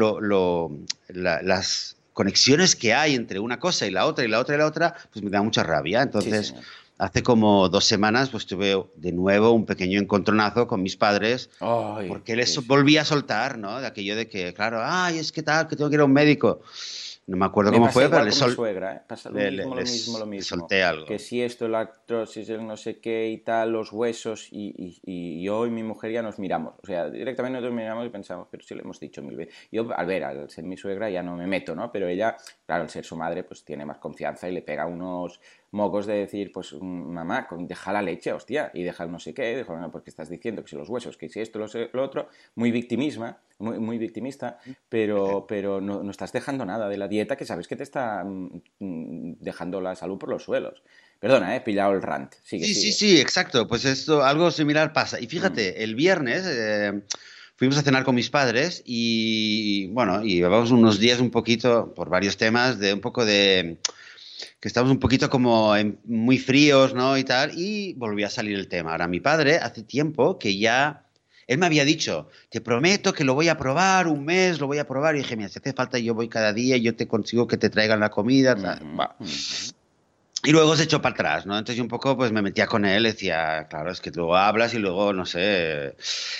[1.08, 4.66] las conexiones que hay entre una cosa y la otra y la otra y la
[4.66, 6.02] otra, pues me da mucha rabia.
[6.02, 6.54] Entonces
[7.02, 11.50] hace como dos semanas pues tuve de nuevo un pequeño encontronazo con mis padres
[12.08, 13.80] porque les volví a soltar, ¿no?
[13.80, 16.12] De aquello de que, claro, ay, es que tal, que tengo que ir a un
[16.12, 16.60] médico.
[17.24, 18.56] No me acuerdo cómo fue, pero le solté.
[18.56, 19.00] suegra, ¿eh?
[19.06, 20.58] Pasa lo mismo, lo mismo, lo mismo.
[20.58, 21.06] solté algo.
[21.06, 25.42] Que si esto, la artrosis, el no sé qué y tal, los huesos, y, y,
[25.42, 26.74] yo y mi mujer ya nos miramos.
[26.82, 29.54] O sea, directamente nosotros miramos y pensamos, pero sí lo hemos dicho mil veces.
[29.70, 31.92] Yo, al ver, al ser mi suegra ya no me meto, ¿no?
[31.92, 32.36] Pero ella,
[32.66, 35.40] claro, al ser su madre, pues tiene más confianza y le pega unos
[35.72, 39.56] mocos de decir, pues mamá, deja la leche, hostia, y deja el no sé qué,
[39.56, 42.28] deja, no, porque estás diciendo que si los huesos, que si esto, lo, lo otro,
[42.54, 44.58] muy victimisma, muy, muy victimista,
[44.90, 48.22] pero, pero no, no, estás dejando nada de la dieta que sabes que te está
[48.22, 50.82] mm, dejando la salud por los suelos.
[51.18, 52.34] Perdona, he pillado el rant.
[52.42, 53.66] Sigue, sí, sí, sí, exacto.
[53.66, 55.20] Pues esto, algo similar pasa.
[55.20, 55.82] Y fíjate, mm.
[55.82, 57.00] el viernes eh,
[57.56, 62.10] fuimos a cenar con mis padres y, bueno, y llevamos unos días un poquito, por
[62.10, 63.78] varios temas, de un poco de
[64.60, 65.74] que estamos un poquito como
[66.04, 67.16] muy fríos, ¿no?
[67.18, 68.92] Y tal, y volvió a salir el tema.
[68.92, 71.06] Ahora, mi padre hace tiempo que ya,
[71.46, 74.78] él me había dicho, te prometo que lo voy a probar un mes, lo voy
[74.78, 77.46] a probar, y dije, mira, si hace falta, yo voy cada día, yo te consigo
[77.46, 78.54] que te traigan la comida,
[80.44, 81.56] y luego se echó para atrás, ¿no?
[81.56, 84.74] Entonces yo un poco pues me metía con él, decía, claro, es que luego hablas
[84.74, 85.94] y luego, no sé.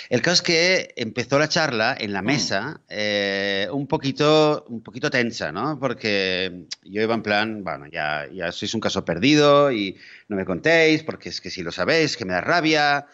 [0.09, 2.25] El caso es que empezó la charla en la mm.
[2.25, 5.79] mesa eh, un, poquito, un poquito tensa, ¿no?
[5.79, 10.43] Porque yo iba en plan, bueno, ya, ya sois un caso perdido y no me
[10.43, 13.07] contéis, porque es que si lo sabéis, que me da rabia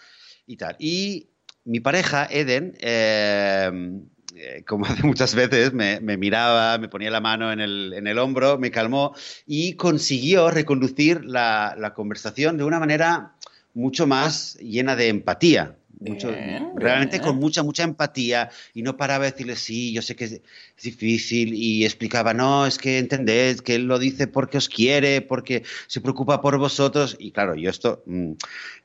[0.48, 0.76] y tal.
[0.80, 1.30] Y
[1.66, 3.70] mi pareja, Eden, eh,
[4.42, 8.72] eh, como hace muchas veces, me, miraba, me ponía la mano en el, hombro, me
[8.72, 9.14] calmó
[9.46, 13.36] y consiguió reconducir la, conversación de una manera
[13.74, 15.76] mucho más llena de empatía.
[16.76, 20.42] Realmente con mucha, mucha empatía y no paraba de decirle, sí, yo sé que es,
[20.82, 25.64] difícil y explicaba, no, es que entendés que él lo dice porque os quiere, porque
[25.88, 28.32] se preocupa por vosotros y claro, yo esto, mm,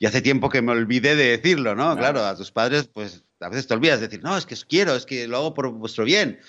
[0.00, 1.96] ya hace tiempo que me olvidé de decirlo, ¿no?
[1.96, 4.64] Claro, a tus padres pues a veces te olvidas de decir, no, es que os
[4.64, 6.40] quiero, es que lo hago por vuestro bien.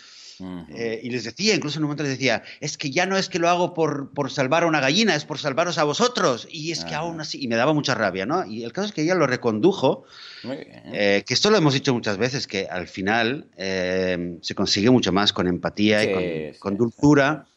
[0.69, 3.29] Eh, y les decía, incluso en un momento les decía, es que ya no es
[3.29, 6.47] que lo hago por, por salvar a una gallina, es por salvaros a vosotros.
[6.51, 8.45] Y es que aún así, y me daba mucha rabia, ¿no?
[8.45, 10.05] Y el caso es que ella lo recondujo,
[10.43, 15.11] eh, que esto lo hemos dicho muchas veces, que al final eh, se consigue mucho
[15.11, 17.47] más con empatía y con, dulzura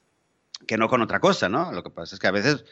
[0.67, 1.73] que no con otra cosa, ¿no?
[1.73, 2.65] Lo que pasa es que a veces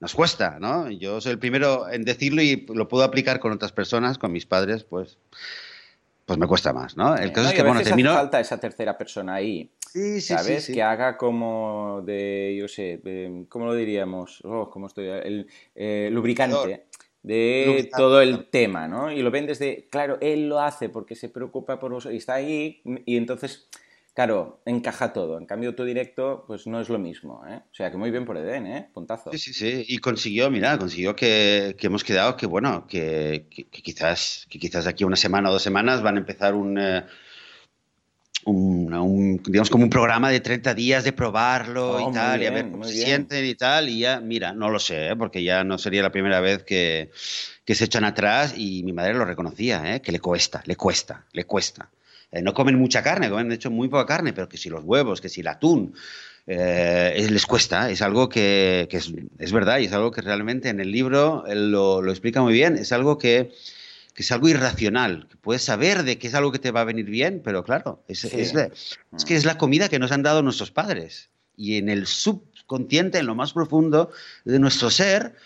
[0.00, 0.90] nos cuesta, ¿no?
[0.90, 4.44] Yo soy el primero en decirlo y lo puedo aplicar con otras personas, con mis
[4.44, 5.18] padres, pues
[6.24, 7.16] pues me cuesta más, ¿no?
[7.16, 8.10] El caso es que, bueno, termino...
[8.10, 10.66] Hace falta esa tercera persona ahí, sí, sí, ¿sabes?
[10.66, 13.00] Que haga como de, yo sé,
[13.48, 14.40] ¿cómo lo diríamos?
[14.44, 15.08] Oh, ¿cómo estoy?
[15.08, 16.86] El eh, lubricante
[17.24, 19.10] de todo el tema, ¿no?
[19.10, 22.34] Y lo ven desde, claro, él lo hace porque se preocupa por vosotros y está
[22.34, 23.68] ahí y entonces
[24.14, 25.38] Claro, encaja todo.
[25.38, 27.56] En cambio, tu directo, pues no es lo mismo, ¿eh?
[27.56, 28.88] O sea, que muy bien por Eden, ¿eh?
[28.94, 29.32] Puntazo.
[29.32, 29.84] Sí, sí, sí.
[29.88, 35.16] Y consiguió, mira, consiguió que, hemos quedado que, bueno, que, quizás que quizás aquí una
[35.16, 37.04] semana o dos semanas van a empezar un, eh,
[38.44, 42.52] un, digamos, como un programa de 30 días de probarlo y oh, tal, y a
[42.52, 43.88] ver cómo se sienten y tal.
[43.88, 45.16] Y ya, mira, no lo sé, ¿eh?
[45.16, 47.10] porque ya no sería la primera vez que,
[47.64, 50.02] que se echan atrás y mi madre lo reconocía, ¿eh?
[50.02, 51.90] Que le cuesta, le cuesta, le cuesta.
[52.34, 54.82] Eh, no comen mucha carne, comen de hecho muy poca carne, pero que si los
[54.82, 55.94] huevos, que si el atún,
[56.48, 60.90] eh, les cuesta, es algo que, es, verdad y es algo que realmente en el
[60.90, 63.52] libro lo, lo, explica muy bien, es algo que,
[64.16, 67.06] es algo irracional, que puedes saber de que es algo que te va a venir
[67.06, 70.72] bien, pero claro, es, es, es que es la comida que nos han dado nuestros
[70.72, 71.30] padres.
[71.56, 74.10] Y en el subconsciente, en lo más profundo
[74.44, 75.36] de nuestro ser,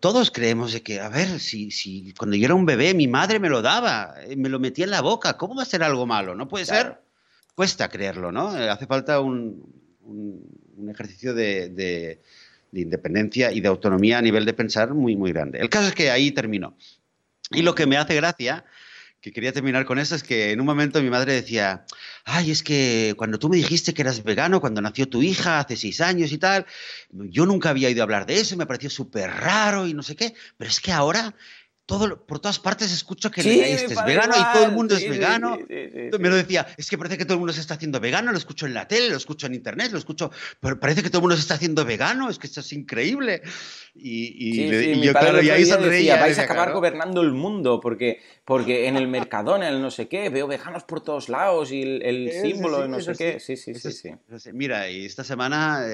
[0.00, 3.38] todos creemos de que, a ver, si, si cuando yo era un bebé mi madre
[3.38, 6.04] me lo daba, eh, me lo metía en la boca, ¿cómo va a ser algo
[6.04, 6.34] malo?
[6.34, 7.00] No puede ser.
[7.54, 8.56] Cuesta creerlo, ¿no?
[8.56, 9.62] Eh, hace falta un,
[10.02, 12.20] un, ejercicio de, de,
[12.72, 15.58] independencia y de autonomía a nivel de pensar muy, muy grande.
[15.58, 16.76] El caso es que ahí terminó.
[17.50, 18.64] Y lo que me hace gracia
[19.20, 21.84] que quería terminar con eso es que en un momento mi madre decía,
[22.24, 25.76] ay, es que cuando tú me dijiste que eras vegano, cuando nació tu hija hace
[25.76, 26.66] seis años y tal,
[27.10, 30.34] yo nunca había a hablar de eso, me pareció súper raro y no sé qué,
[30.56, 31.34] pero es que ahora
[31.88, 35.56] todo, por todas partes escucho que este es vegano y todo el mundo es vegano.
[35.58, 38.36] me lo decía, es que parece que todo el mundo se está haciendo vegano, lo
[38.36, 41.22] escucho en la tele, lo escucho en internet, lo escucho, pero parece que todo el
[41.22, 43.40] mundo se está haciendo vegano, es que esto es increíble.
[43.94, 46.20] Y, y, yo, claro, y ahí sonreía.
[46.20, 50.28] vais a acabar gobernando el mundo, porque, porque en el Mercadona, el no sé qué,
[50.28, 53.40] veo veganos por todos lados y el, símbolo de no sé qué.
[53.40, 54.10] Sí, sí, sí, sí.
[54.52, 55.86] Mira, y esta semana,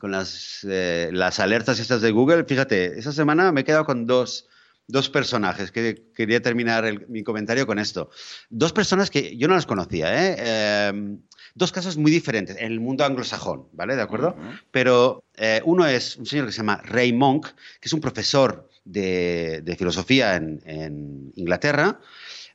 [0.00, 4.06] con las, eh, las alertas estas de Google, fíjate, esta semana me he quedado con
[4.06, 4.48] dos
[4.86, 8.10] dos personajes, que quería terminar mi comentario con esto.
[8.50, 10.88] Dos personas que yo no las conocía, ¿eh?
[10.88, 11.20] Em,
[11.54, 13.96] dos casos muy diferentes en el mundo anglosajón, ¿vale?
[13.96, 14.36] ¿De acuerdo?
[14.70, 17.46] Pero eh, uno es un señor que se llama Ray Monk,
[17.80, 22.00] que es un profesor de, filosofía en, Inglaterra,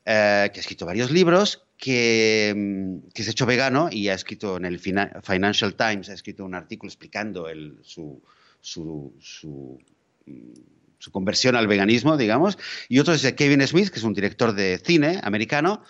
[0.05, 4.13] eh, que ha escrito varios libros, que, mm, que, se ha hecho vegano y ha
[4.13, 7.47] escrito en el Financial Times, ha escrito un artículo explicando
[7.81, 8.21] su,
[8.61, 9.79] su, su
[10.25, 12.57] mm, su conversión al veganismo, digamos,
[12.87, 15.81] y otro es Kevin Smith, que es un director de cine americano,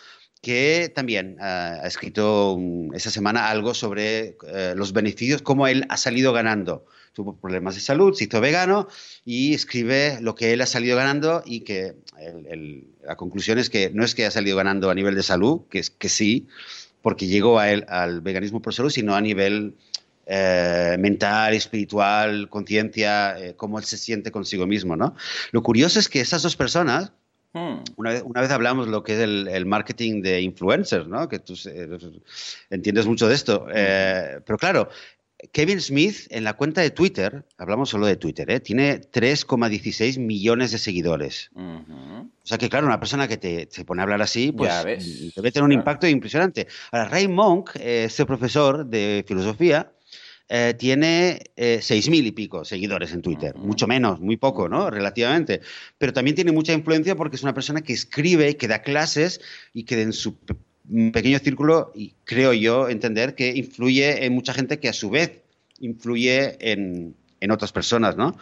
[0.41, 2.57] que también eh, ha escrito
[2.93, 6.85] esta semana algo sobre eh, los beneficios, cómo él ha salido ganando.
[7.13, 8.87] Tuvo problemas de salud, se hizo vegano
[9.25, 11.95] y escribe lo que él ha salido ganando y que
[13.03, 15.79] la conclusión es que no es que ha salido ganando a nivel de salud, que,
[15.79, 16.47] es, que sí,
[17.01, 19.75] porque llegó a él al veganismo por salud, sino a nivel
[20.31, 25.15] eh, mental, espiritual, conciencia, eh, cómo él se siente consigo mismo, ¿no?
[25.51, 27.11] Lo curioso es que esas dos personas,
[27.53, 27.77] hmm.
[27.95, 31.27] una, vez, una, vez, hablamos lo que es el, marketing de influencers, ¿no?
[31.27, 31.55] Que tú
[32.69, 33.65] entiendes mucho de esto.
[33.73, 34.89] Eh, pero claro,
[35.51, 38.59] Kevin Smith en la cuenta de Twitter, hablamos solo de Twitter, ¿eh?
[38.59, 41.49] tiene 3,16 millones de seguidores.
[41.55, 44.71] O sea que, claro, una persona que te, se pone a hablar así, pues
[45.35, 46.67] debe tener un impacto impresionante.
[46.91, 49.91] Ahora, Ray Monk, este profesor de filosofía,
[50.51, 54.89] eh, tiene eh, seis mil y pico seguidores en Twitter, mucho menos, muy poco, ¿no?
[54.89, 55.61] Relativamente.
[55.99, 59.41] Pero también tiene mucha influencia porque es una persona que escribe, que da clases
[59.73, 60.35] y que en su
[61.13, 65.43] pequeño círculo, y creo yo entender que influye en mucha gente que a su vez
[65.79, 68.35] influye en, en otras personas, ¿no?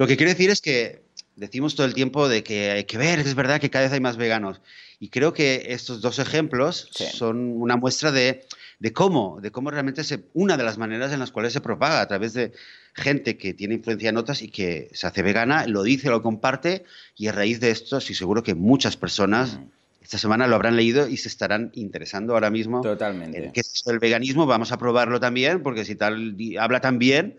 [0.00, 1.02] Lo que quiero decir es que
[1.36, 4.00] decimos todo el tiempo de que hay que ver, es verdad que cada vez hay
[4.00, 4.60] más veganos.
[4.98, 8.44] Y creo que estos dos ejemplos son una muestra de
[8.82, 12.00] de cómo, de cómo realmente se, una de las maneras en las cuales se propaga
[12.00, 12.50] a través de
[12.94, 16.82] gente que tiene influencia en otras y que se hace vegana, lo dice, lo comparte
[17.14, 19.60] y a raíz de esto sí seguro que muchas personas
[20.00, 23.44] esta semana lo habrán leído y se estarán interesando ahora mismo Totalmente.
[23.44, 27.38] en qué es el veganismo, vamos a probarlo también porque si tal habla tan bien,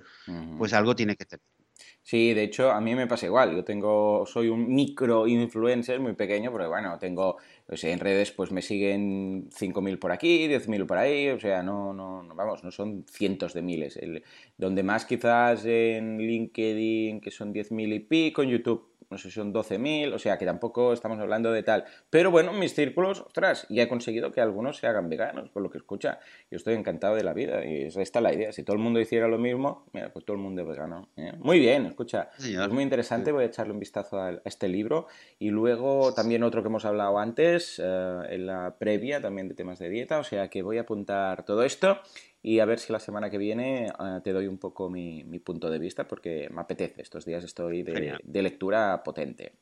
[0.58, 1.41] pues algo tiene que tener.
[2.06, 3.56] Sí, de hecho, a mí me pasa igual.
[3.56, 8.52] Yo tengo, soy un micro influencer muy pequeño, porque bueno, tengo pues en redes pues
[8.52, 13.06] me siguen 5.000 por aquí, 10.000 por ahí, o sea, no, no, vamos, no son
[13.10, 13.97] cientos de miles.
[13.97, 14.23] El,
[14.58, 19.36] donde más quizás en LinkedIn, que son 10.000 y pico, en YouTube no sé si
[19.36, 21.86] son 12.000, o sea que tampoco estamos hablando de tal.
[22.10, 25.62] Pero bueno, en mis círculos, ostras, ya he conseguido que algunos se hagan veganos, por
[25.62, 26.19] lo que escucha.
[26.49, 28.52] Yo estoy encantado de la vida y esta es la idea.
[28.52, 31.10] Si todo el mundo hiciera lo mismo, mira, pues todo el mundo es vegano.
[31.15, 31.32] ¿eh?
[31.39, 32.30] Muy bien, escucha.
[32.39, 35.08] Es muy interesante, voy a echarle un vistazo a, este libro.
[35.38, 39.78] Y luego también otro que hemos hablado antes, eh, en la previa también de temas
[39.78, 41.99] de dieta, o sea que voy a apuntar todo esto
[42.45, 45.69] y a ver si la semana que viene eh, te doy un poco mi, punto
[45.69, 47.01] de vista porque me apetece.
[47.01, 49.53] Estos días estoy de, lectura potente.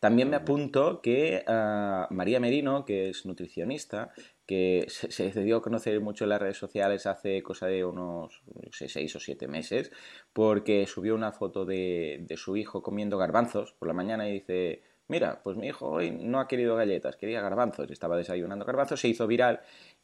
[0.00, 4.10] También me apunto que eh, María Merino, que es nutricionista,
[4.46, 8.42] que se, se, dio a conocer mucho en las redes sociales hace cosa de unos
[8.70, 9.92] seis o siete meses,
[10.32, 14.82] porque subió una foto de, de su hijo comiendo garbanzos por la mañana y dice,
[15.08, 19.08] mira, pues mi hijo hoy no ha querido galletas, quería garbanzos, estaba desayunando garbanzos, se
[19.08, 19.60] hizo viral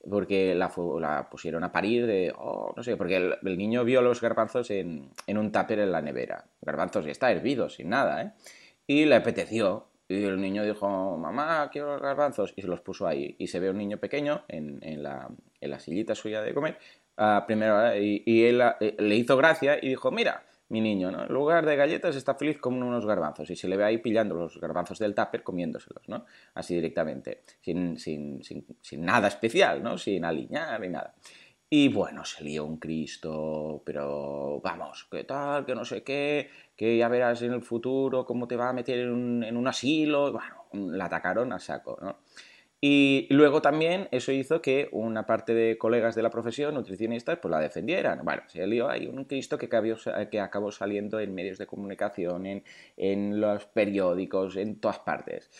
[0.08, 4.20] porque la, la, pusieron a parir de, oh, no sé, porque el, niño vio los
[4.20, 6.44] garbanzos en, en, un tupper en la nevera.
[6.60, 8.32] Garbanzos y está hervido, sin nada, ¿eh?
[8.86, 9.88] Y le apeteció.
[10.06, 12.52] Y el niño dijo, mamá, quiero los garbanzos.
[12.56, 13.34] Y se los puso ahí.
[13.38, 15.28] Y se ve un niño pequeño en, en, la,
[15.60, 16.78] en la, sillita suya de comer.
[17.98, 21.24] Y él eh, le hizo gracia y dijo, mira, mi niño, ¿no?
[21.24, 24.34] En lugar de galletas está feliz con unos garbanzos y se le ve ahí pillando
[24.34, 26.24] los garbanzos del tupper comiéndoselos, ¿no?
[26.54, 29.98] Así directamente, sin, sin, sin, nada especial, ¿no?
[29.98, 31.14] Sin aliñar ni nada.
[31.68, 35.66] Y bueno, se lió un Cristo, pero vamos, ¿qué tal?
[35.66, 39.00] Que no sé qué, que ya verás en el futuro cómo te va a meter
[39.00, 40.32] en un, asilo.
[40.32, 41.98] Bueno, la atacaron a saco.
[42.80, 47.50] Y luego también eso hizo que una parte de colegas de la profesión, nutricionistas, pues
[47.50, 48.20] la defendieran.
[48.24, 49.68] Bueno, se lió ahí un Cristo que,
[50.30, 52.64] que acabó saliendo en medios de comunicación, en,
[52.96, 55.50] en los periódicos, en todas partes.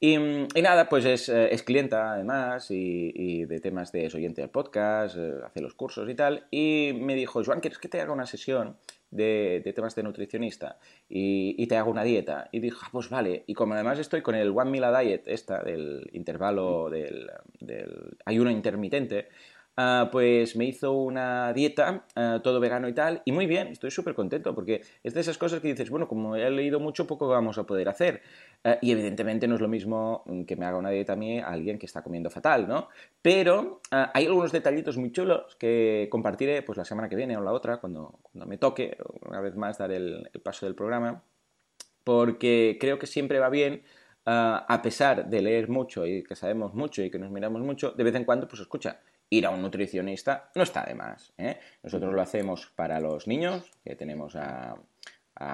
[0.00, 5.16] Y, nada, pues es, eh, es clienta además y, de temas de oyente del podcast,
[5.16, 6.46] eh, hace los cursos y tal.
[6.52, 8.76] Y me dijo, Joan, ¿quieres que te haga una sesión
[9.10, 12.48] de, temas de nutricionista y, te hago una dieta?
[12.52, 13.44] Y dije, ah, pues vale.
[13.46, 18.16] Y como además estoy con el One Meal a Diet, esta, del intervalo del, del
[18.24, 19.28] ayuno intermitente,
[19.80, 23.92] Ah, pues me hizo una dieta, ah, todo vegano y tal, y muy bien, estoy
[23.92, 27.28] súper contento, porque es de esas cosas que dices, bueno, como he leído mucho, poco
[27.28, 28.20] vamos a poder hacer.
[28.64, 31.46] Ah, y evidentemente no es lo mismo que me haga una dieta a mí a
[31.48, 32.88] alguien que está comiendo fatal, ¿no?
[33.22, 37.52] Pero hay algunos detallitos muy chulos que compartiré pues la semana que viene o la
[37.52, 41.22] otra, cuando, cuando me toque, una vez más, dar el, el paso del programa,
[42.04, 43.82] porque creo que siempre va bien
[44.30, 48.04] a pesar de leer mucho y que sabemos mucho y que nos miramos mucho, de
[48.04, 51.32] vez en cuando, pues escucha, ir a un nutricionista no está de más.
[51.38, 51.58] ¿eh?
[51.82, 54.76] Nosotros lo hacemos para los niños, que tenemos a,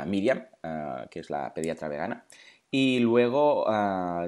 [0.06, 0.46] Miriam,
[1.10, 2.24] que es la pediatra vegana,
[2.76, 3.64] y luego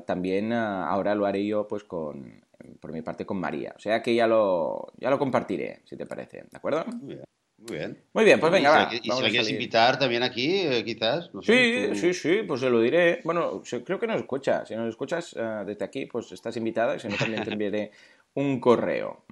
[0.07, 2.45] también ahora lo haré yo pues con,
[2.79, 3.75] por mi parte con María.
[3.77, 6.85] O sea que ya lo, ya lo compartiré, si te parece, ¿de acuerdo?
[6.87, 7.99] Muy bien.
[8.13, 8.39] Muy bien.
[8.39, 8.91] pues venga, va.
[8.95, 11.29] ¿Y si le quieres invitar también aquí, eh, quizás?
[11.43, 13.21] sí, sí, sí, pues se lo diré.
[13.25, 14.65] Bueno, creo que nos escucha.
[14.65, 15.35] Si nos escuchas
[15.67, 16.95] desde aquí, pues estás invitada.
[16.95, 17.91] Y si no, también te enviaré
[18.35, 19.25] un correo.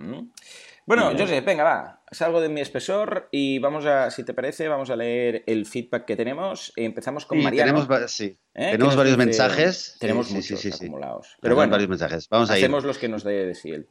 [0.86, 2.02] Bueno, Joseph, venga, va.
[2.10, 6.04] Salgo de mi espesor y vamos a, si te parece, vamos a leer el feedback
[6.04, 6.72] que tenemos.
[6.76, 7.86] Empezamos con Mariano.
[7.86, 8.36] Tenemos, sí.
[8.54, 8.72] ¿Eh?
[8.72, 9.96] tenemos varios mensajes.
[9.98, 11.36] Tenemos muchos acumulados.
[11.40, 12.28] Pero bueno, varios mensajes.
[12.28, 13.86] Vamos a hacemos los que nos dé sí, el,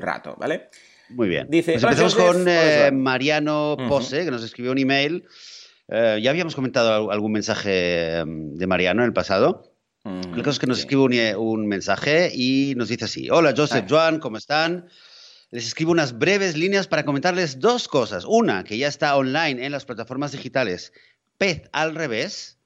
[0.00, 0.70] rato, ¿vale?
[1.10, 1.46] Muy bien.
[1.50, 5.26] Dice, pues empezamos con eh, Mariano Pose, que nos escribió un email.
[5.88, 9.70] Eh, ya habíamos comentado algún mensaje em, de Mariano en el pasado.
[10.04, 14.18] La cosa es que nos escribe un, mensaje y nos dice así: Hola, Joseph, Joan,
[14.18, 14.88] ¿cómo están?
[15.54, 18.24] Les escribo unas breves líneas para comentarles dos cosas.
[18.26, 20.92] Una, que ya está online en las plataformas digitales
[21.38, 22.58] Pez al revés.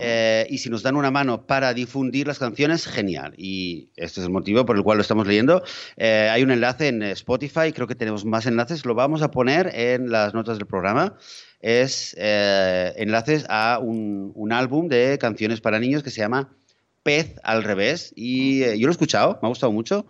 [0.00, 3.34] Eh, y si nos dan una mano para difundir las canciones, genial.
[3.36, 5.62] Y este es el motivo por el cual lo estamos leyendo.
[5.98, 9.70] Eh, hay un enlace en Spotify, creo que tenemos más enlaces, lo vamos a poner
[9.74, 11.18] en las notas del programa.
[11.60, 16.56] Es eh, enlaces a un, un álbum de canciones para niños que se llama
[17.02, 18.14] pez al revés.
[18.16, 20.06] Y yo lo he escuchado, me ha gustado mucho.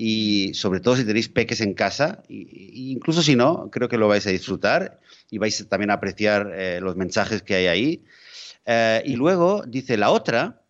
[0.00, 4.06] Y sobre todo si tenéis peques en casa, y, incluso si no, creo que lo
[4.06, 8.04] vais a disfrutar y vais también a apreciar eh, los mensajes que hay ahí.
[8.64, 10.62] Eh, y luego dice la otra,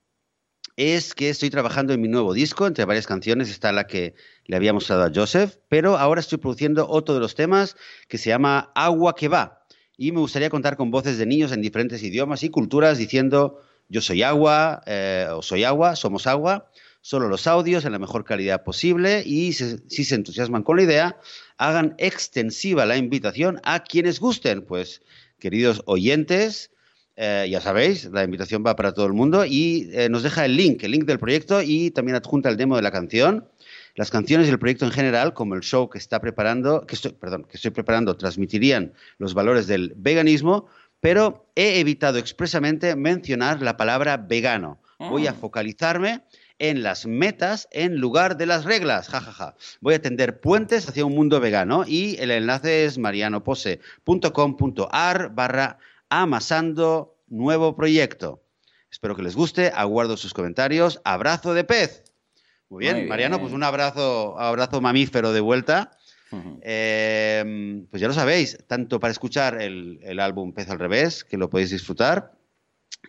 [0.77, 4.14] es que estoy trabajando en mi nuevo disco, entre varias canciones está la que
[4.47, 7.77] le había mostrado a Joseph, pero ahora estoy produciendo otro de los temas
[8.09, 9.62] que se llama Agua que va.
[9.99, 13.61] Y me gustaría contar con voces de niños en diferentes idiomas y culturas diciendo
[13.91, 18.25] yo soy agua, eh, o soy agua, somos agua, solo los audios en la mejor
[18.25, 21.17] calidad posible y si, se entusiasman con la idea,
[21.57, 24.63] hagan extensiva la invitación a quienes gusten.
[24.63, 25.03] Pues,
[25.39, 26.71] queridos oyentes,
[27.17, 30.57] eh, ya sabéis, la invitación va para todo el mundo y eh, nos deja el
[30.57, 33.49] link, el link del proyecto y también adjunta el demo de la canción.
[33.95, 37.13] Las canciones y el proyecto en general, como el show que está preparando, que estoy,
[37.13, 40.69] perdón, que estoy preparando, transmitirían los valores del veganismo,
[41.01, 44.81] pero he evitado expresamente mencionar la palabra vegano.
[44.99, 45.35] Voy a ah.
[45.35, 46.23] focalizarme
[46.59, 49.09] en las metas en lugar de las reglas.
[49.09, 49.55] Ja, ja, ja.
[49.81, 57.16] Voy a tender puentes hacia un mundo vegano y el enlace es marianopose.com.ar barra amasando
[57.29, 58.42] nuevo proyecto.
[58.90, 61.01] Espero que les guste, aguardo sus comentarios.
[61.05, 62.03] Abrazo de pez.
[62.71, 65.92] Muy bien, Mariano, pues un abrazo, abrazo mamífero de vuelta.
[66.61, 71.49] Em, pues ya lo sabéis, tanto para escuchar el, álbum Pez al Revés, que lo
[71.49, 72.33] podéis disfrutar,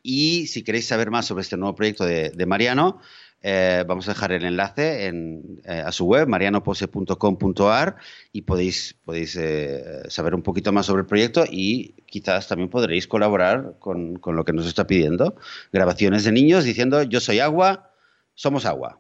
[0.01, 3.01] y si queréis saber más sobre este nuevo proyecto de, Mariano,
[3.41, 7.95] eh, vamos a dejar el enlace en, eh, a su web, marianopose.com.ar,
[8.31, 13.07] y podéis, podéis eh, saber un poquito más sobre el proyecto y quizás también podréis
[13.07, 15.35] colaborar con, con lo que nos está pidiendo.
[15.71, 17.91] Grabaciones de niños diciendo yo soy agua,
[18.33, 18.99] somos agua.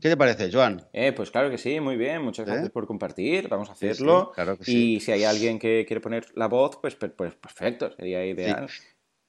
[0.00, 0.82] ¿Qué te parece, Joan?
[0.94, 2.22] Eh, pues claro que sí, muy bien.
[2.22, 2.50] Muchas ¿Eh?
[2.50, 3.48] gracias por compartir.
[3.48, 4.32] Vamos a hacerlo.
[4.34, 4.94] claro que sí.
[4.94, 8.66] Y si hay alguien que quiere poner la voz, pues, pues perfecto, sería ideal.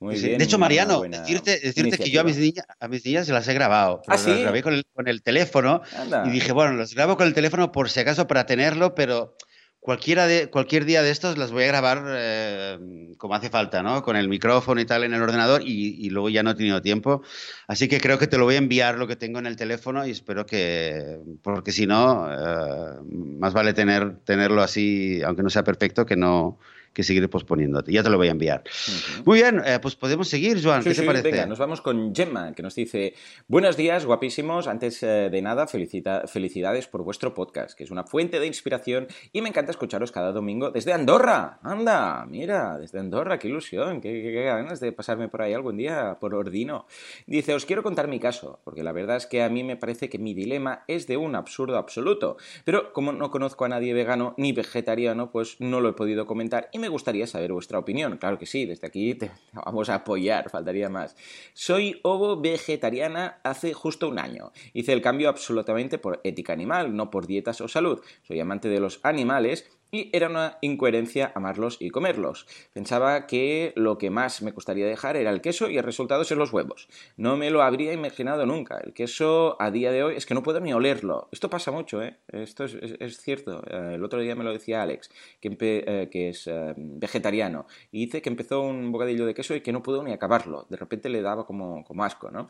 [0.02, 3.28] Muy bien, de hecho, Mariano, decirte, decirte que yo a mis, niñas, a mis niñas
[3.28, 4.02] se las he grabado.
[4.08, 4.32] ¿Ah, sí?
[4.32, 5.84] Las grabé con el, con el teléfono
[6.26, 9.36] y dije, bueno, las grabo con el teléfono por si acaso para tenerlo, pero
[9.80, 12.80] cualquiera de, cualquier día de estos las voy a grabar eh,
[13.20, 14.02] como hace falta, ¿no?
[14.02, 17.22] Con el micrófono y tal en el ordenador y, luego ya no he tenido tiempo.
[17.68, 20.08] Así que creo que te lo voy a enviar lo que tengo en el teléfono
[20.08, 23.02] y espero que, porque si no, eh,
[23.38, 26.58] más vale tener, tenerlo así, aunque no sea perfecto, que no,
[26.94, 27.92] que seguiré posponiéndote.
[27.92, 28.64] Ya te lo voy a enviar.
[29.26, 30.84] Muy bien, eh, pues podemos seguir, Joan.
[30.84, 31.32] ¿Qué te parece?
[31.32, 33.14] Venga, nos vamos con Gemma, que nos dice:
[33.48, 34.68] Buenos días, guapísimos.
[34.68, 39.08] Antes eh, de nada, felicita, felicidades por vuestro podcast, que es una fuente de inspiración
[39.32, 41.60] y me encanta escucharos cada domingo desde Andorra.
[41.64, 46.18] Anda, mira, desde Andorra, qué ilusión, qué, qué ganas de pasarme por ahí algún día
[46.20, 46.88] por Ordino.
[47.26, 50.10] Dice: Os quiero contar mi caso, porque la verdad es que a mí me parece
[50.10, 52.38] que mi dilema es de un absurdo absoluto.
[52.66, 56.70] Pero como no conozco a nadie vegano ni vegetariano, pues no lo he podido comentar
[56.74, 58.18] y me gustaría saber vuestra opinión.
[58.18, 61.16] Claro que sí, desde aquí te vamos a apoyar, faltaría más.
[61.54, 64.52] Soy ovo vegetariana hace justo un año.
[64.74, 68.02] Hice el cambio absolutamente por ética animal, no por dietas o salud.
[68.28, 72.48] Soy amante de los animales y era una incoherencia amarlos y comerlos.
[72.74, 76.40] Pensaba que lo que más me gustaría dejar era el queso y el resultado son
[76.40, 76.88] los huevos.
[77.18, 78.80] No me lo habría imaginado nunca.
[78.84, 81.28] El queso a día de hoy es que no puedo ni olerlo.
[81.32, 82.18] Esto pasa mucho, ¿eh?
[82.30, 83.64] Esto es, cierto.
[83.68, 88.06] Eh, el otro día me lo decía Alex, que, eh, que es eh, vegetariano, y
[88.06, 90.66] dice que empezó un bocadillo de queso y que no pudo ni acabarlo.
[90.70, 92.50] De repente le daba como, como asco, ¿no?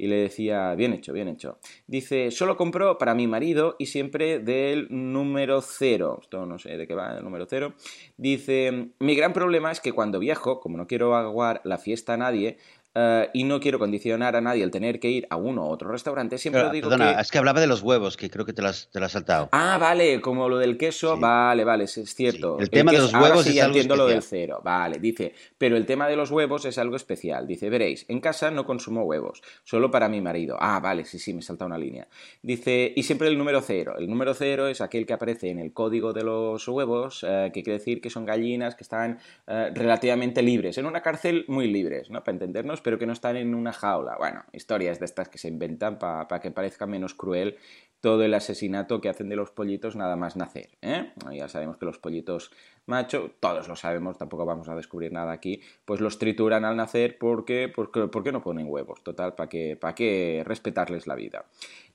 [0.00, 1.58] Y le decía, bien hecho, bien hecho.
[1.86, 6.18] Dice, solo compro para mi marido y siempre del número cero.
[6.22, 7.74] Esto no sé de qué va, el número cero.
[8.16, 12.16] Dice, mi gran problema es que cuando viajo, como no quiero aguar la fiesta a
[12.16, 12.56] nadie,
[12.94, 15.90] eh, y no quiero condicionar a nadie el tener que ir a uno u otro
[15.90, 17.22] restaurante, siempre digo perdona, que...
[17.22, 19.48] es que hablaba de los huevos, que creo que te lo has, saltado.
[19.52, 22.58] Ah, vale, como lo del queso, vale, vale, es, cierto.
[22.58, 25.76] El, tema de los huevos sí es algo entiendo lo del cero, vale, dice, pero
[25.76, 27.46] el tema de los huevos es algo especial.
[27.46, 30.56] Dice, veréis, en casa no consumo huevos, solo para mi marido.
[30.60, 32.08] Ah, vale, sí, sí, me salta una línea.
[32.42, 33.94] Dice, y siempre el número cero.
[33.98, 37.62] El número cero es aquel que aparece en el código de los huevos, eh, que
[37.62, 42.10] quiere decir que son gallinas que están eh, relativamente libres, en una cárcel muy libres,
[42.10, 42.22] ¿no?
[42.24, 44.16] Para entendernos, pero que no están en una jaula.
[44.18, 47.56] Bueno, historias de estas que se inventan para que parezca menos cruel
[48.00, 50.70] todo el asesinato que hacen de los pollitos nada más nacer.
[50.82, 51.12] ¿eh?
[51.32, 52.50] Ya sabemos que los pollitos
[52.86, 57.18] macho, todos lo sabemos, tampoco vamos a descubrir nada aquí, pues los trituran al nacer
[57.18, 61.44] porque, porque, porque no ponen huevos, total, ¿para qué, para qué respetarles la vida?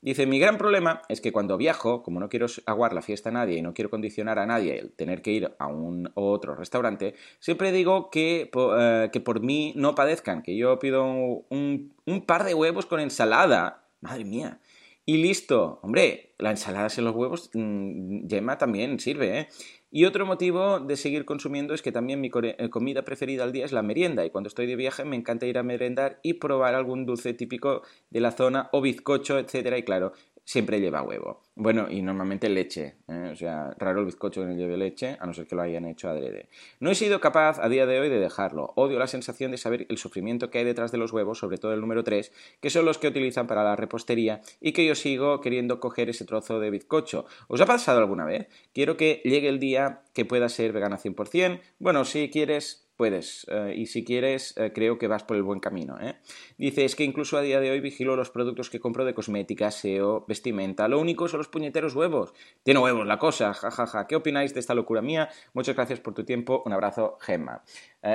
[0.01, 3.33] Dice, mi gran problema es que cuando viajo, como no quiero aguar la fiesta a
[3.33, 7.15] nadie y no quiero condicionar a nadie el tener que ir a un otro restaurante,
[7.39, 12.43] siempre digo que, eh, que por mí no padezcan, que yo pido un, un par
[12.43, 13.81] de huevos con ensalada.
[14.01, 14.59] Madre mía,
[15.05, 15.79] y listo.
[15.83, 19.47] Hombre, la ensalada sin los huevos, mm, yema también sirve, ¿eh?
[19.91, 23.63] Y otro motivo de seguir consumiendo es que también mi eh, comida preferida al día
[23.63, 26.75] es la merienda y cuando estoy de viaje me encanta ir a merendar y probar
[26.75, 29.77] algún dulce típico de la zona o bizcocho, etcétera.
[29.77, 30.11] Y claro,
[30.45, 31.41] siempre lleva huevo.
[31.55, 32.95] Bueno, y normalmente leche.
[33.07, 33.29] ¿eh?
[33.31, 35.85] O sea, raro el bizcocho que no lleve leche, a no ser que lo hayan
[35.85, 36.49] hecho adrede.
[36.79, 38.71] No he sido capaz a día de hoy de dejarlo.
[38.75, 41.73] Odio la sensación de saber el sufrimiento que hay detrás de los huevos, sobre todo
[41.73, 42.31] el número 3,
[42.61, 46.25] que son los que utilizan para la repostería, y que yo sigo queriendo coger ese
[46.25, 47.25] trozo de bizcocho.
[47.47, 48.47] ¿Os ha pasado alguna vez?
[48.73, 51.59] Quiero que llegue el día que pueda ser vegana 100%.
[51.79, 53.45] Bueno, si quieres, puedes.
[53.49, 55.97] Eh, y si quieres, eh, creo que vas por el buen camino.
[55.99, 56.15] ¿eh?
[56.57, 59.71] Dice, es que incluso a día de hoy vigilo los productos que compro de cosmética,
[59.71, 60.87] SEO, vestimenta.
[60.87, 62.33] Lo único son los puñeteros huevos.
[62.63, 63.85] Tiene huevos la cosa, jajaja.
[63.85, 64.07] Ja, ja.
[64.07, 65.29] ¿Qué opináis de esta locura mía?
[65.53, 66.63] Muchas gracias por tu tiempo.
[66.65, 67.63] Un abrazo, Gemma.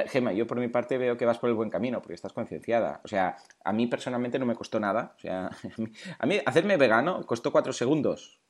[0.07, 3.01] Gemma, yo por mi parte veo que vas por el buen camino, porque estás concienciada.
[3.05, 5.14] O sea, a mí personalmente no me costó nada.
[5.16, 5.51] O sea,
[6.18, 8.41] a mí hacerme vegano costó cuatro segundos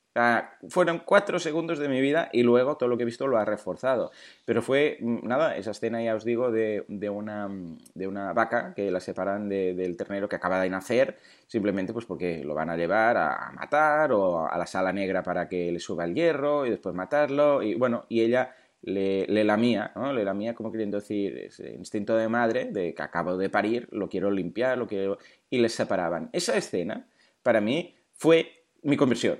[0.69, 3.45] fueron cuatro segundos de mi vida y luego todo lo que he visto lo ha
[3.45, 4.11] reforzado.
[4.45, 7.49] Pero fue, mm, nada, esa escena ya os digo de, de, una,
[7.93, 12.43] de una vaca que la separan del ternero que acaba de nacer, simplemente pues porque
[12.43, 16.05] lo van a llevar a, matar o a la sala negra para que le suba
[16.05, 17.61] el hierro y después matarlo.
[17.63, 20.11] Y bueno, y ella le, le lamía, ¿no?
[20.13, 24.09] Le lamía como queriendo decir ese instinto de madre de que acabo de parir, lo
[24.09, 25.17] quiero limpiar, lo quiero...
[25.49, 26.29] Y les separaban.
[26.33, 27.07] Esa escena,
[27.43, 29.37] para mí, fue mi conversión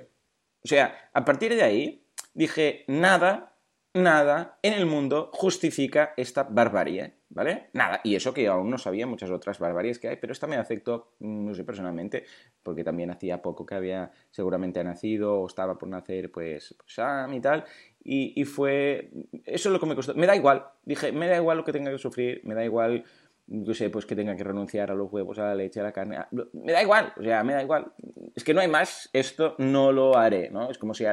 [0.64, 3.56] o sea, a partir de ahí dije, nada,
[3.94, 7.70] nada en el mundo justifica esta barbarie, ¿vale?
[7.72, 8.00] Nada.
[8.04, 11.14] Y eso que aún no sabía muchas otras barbaries que hay, pero esta me afectó,
[11.18, 12.24] mm, no sé, personalmente,
[12.62, 17.40] porque también hacía poco que había seguramente nacido o estaba por nacer, pues, Sam y
[17.40, 17.64] tal.
[18.04, 19.10] Y, y fue,
[19.44, 20.14] eso es lo que me costó.
[20.14, 23.04] Me da igual, dije, me da igual lo que tenga que sufrir, me da igual
[23.46, 25.92] yo sé, pues que tenga que renunciar a los huevos, a la leche, a la
[25.92, 26.18] carne.
[26.52, 27.92] Me da igual, o sea, me da igual.
[28.34, 30.70] Es que no hay más, esto no lo haré, ¿no?
[30.70, 31.04] Es como si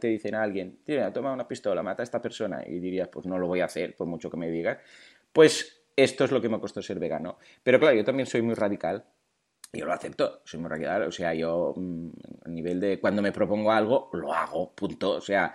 [0.00, 3.26] te dicen a alguien, tira, toma una pistola, mata a esta persona, y dirías, pues
[3.26, 4.78] no lo voy a hacer, por mucho que me digas.
[5.32, 7.38] Pues esto es lo que me costó ser vegano.
[7.62, 9.04] Pero claro, yo también soy muy radical.
[9.72, 11.02] Yo lo acepto, soy muy radical.
[11.02, 12.08] O sea, yo mm,
[12.44, 15.12] a nivel de cuando me propongo algo, lo hago, punto.
[15.12, 15.54] O sea,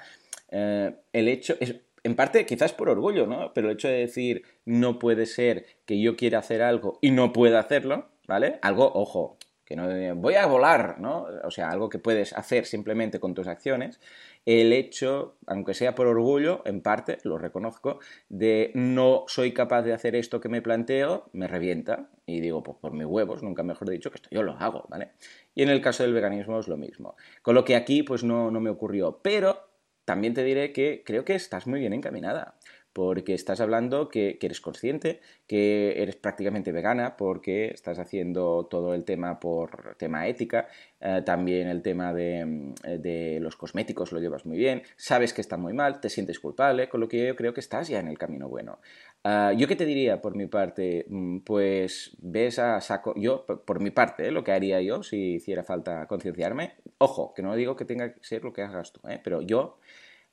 [0.49, 1.75] eh, el hecho es,
[2.07, 3.51] en parte quizás por orgullo, ¿no?
[3.53, 7.33] Pero el hecho de decir no puede ser que yo quiera hacer algo y no
[7.33, 8.59] pueda hacerlo, ¿vale?
[8.61, 11.27] Algo, ojo, que no voy a volar, ¿no?
[11.43, 13.99] O sea, algo que puedes hacer simplemente con tus acciones.
[14.45, 17.99] El hecho, aunque sea por orgullo, en parte, lo reconozco,
[18.29, 22.09] de no soy capaz de hacer esto que me planteo, me revienta.
[22.25, 25.09] Y digo, pues por mis huevos, nunca mejor dicho, que esto yo lo hago, ¿vale?
[25.53, 27.17] Y en el caso del veganismo es lo mismo.
[27.41, 29.19] Con lo que aquí, pues no, no me ocurrió.
[29.21, 29.66] Pero
[30.07, 32.55] también te diré que creo que estás muy bien encaminada
[32.97, 39.03] porque estás hablando que, eres consciente, que eres prácticamente vegana, porque estás haciendo todo el
[39.03, 40.67] tema por tema ética,
[40.99, 45.57] eh, también el tema mm, de, los cosméticos lo llevas muy bien, sabes que está
[45.57, 48.17] muy mal, te sientes culpable, con lo que yo creo que estás ya en el
[48.17, 48.79] camino bueno.
[49.23, 53.79] Ah, yo qué te diría por mi parte, mm, pues ves a saco, yo por
[53.79, 54.31] mi parte, ¿eh?
[54.31, 58.23] lo que haría yo si hiciera falta concienciarme, ojo, que no digo que tenga que
[58.23, 59.21] ser lo que hagas tú, ¿eh?
[59.23, 59.77] pero yo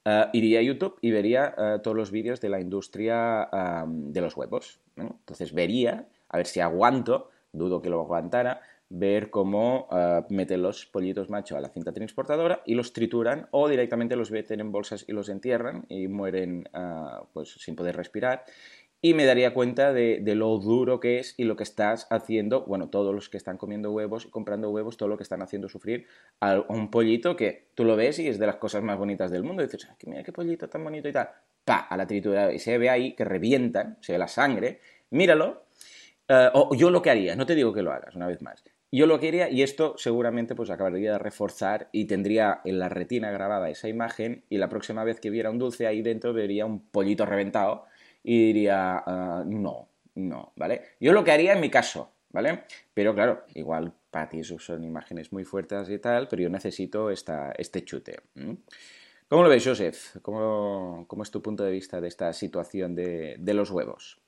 [0.04, 3.48] eh, iría a YouTube y vería eh, todos los vídeos de la industria
[3.86, 4.80] de los huevos.
[4.96, 10.86] Entonces vería, a ver si aguanto, dudo que lo aguantara, ver cómo uh, meten los
[10.86, 15.04] pollitos macho a la cinta transportadora y los trituran o directamente los meten en bolsas
[15.08, 16.68] y los entierran y mueren
[17.32, 18.44] pues sin poder respirar
[19.04, 22.88] y me daría cuenta de, lo duro que es y lo que estás haciendo, bueno,
[22.88, 26.06] todos los que están comiendo huevos y comprando huevos, todo lo que están haciendo sufrir
[26.40, 29.42] a un pollito que tú lo ves y es de las cosas más bonitas del
[29.42, 29.62] mundo.
[29.62, 31.28] Dices, mira qué pollito tan bonito y tal.
[31.66, 34.80] Pa, a la tritura y se ve ahí que revientan, se ve la sangre.
[35.10, 35.66] Míralo.
[36.26, 38.64] Eh, o yo lo que haría, no te digo que lo hagas, una vez más.
[38.90, 42.88] Yo lo que haría, y esto seguramente pues acabaría de reforzar y tendría en la
[42.88, 46.64] retina grabada esa imagen y la próxima vez que viera un dulce ahí dentro vería
[46.64, 47.84] un pollito reventado
[48.24, 50.82] y diría, ah, no, no, ¿vale?
[50.98, 52.64] Yo lo que haría en mi caso, ¿vale?
[52.94, 57.52] Pero claro, igual para ti son imágenes muy fuertes y tal, pero yo necesito esta,
[57.52, 58.20] este chute.
[59.28, 60.16] ¿Cómo lo ves, Joseph?
[60.22, 64.23] ¿Cómo, ¿Cómo, es tu punto de vista de esta situación de, de los huevos?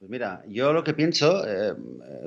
[0.00, 1.74] Pues mira, yo lo que pienso, eh,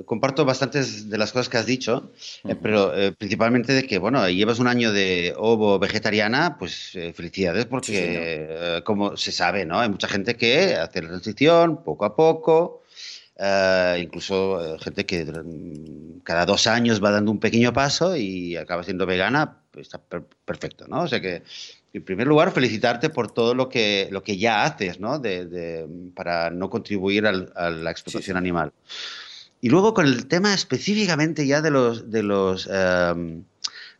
[0.04, 2.12] comparto bastantes de las cosas que has dicho,
[2.44, 7.66] eh, pero eh, principalmente de que, bueno, llevas un año de ovo vegetariana, pues felicidades
[7.66, 9.80] porque, como se sabe, ¿no?
[9.80, 12.84] Hay mucha gente que hace la transición poco a poco,
[13.98, 15.26] incluso gente que
[16.22, 20.00] cada dos años va dando un pequeño paso y acaba siendo vegana, pues está
[20.44, 21.02] perfecto, ¿no?
[21.02, 21.42] O sea que
[21.94, 25.20] en primer lugar, felicitarte por todo lo que, lo que ya haces, ¿no?
[25.20, 28.72] De, para no contribuir a la explotación animal.
[29.60, 33.44] Y luego con el tema específicamente ya de los, de los em,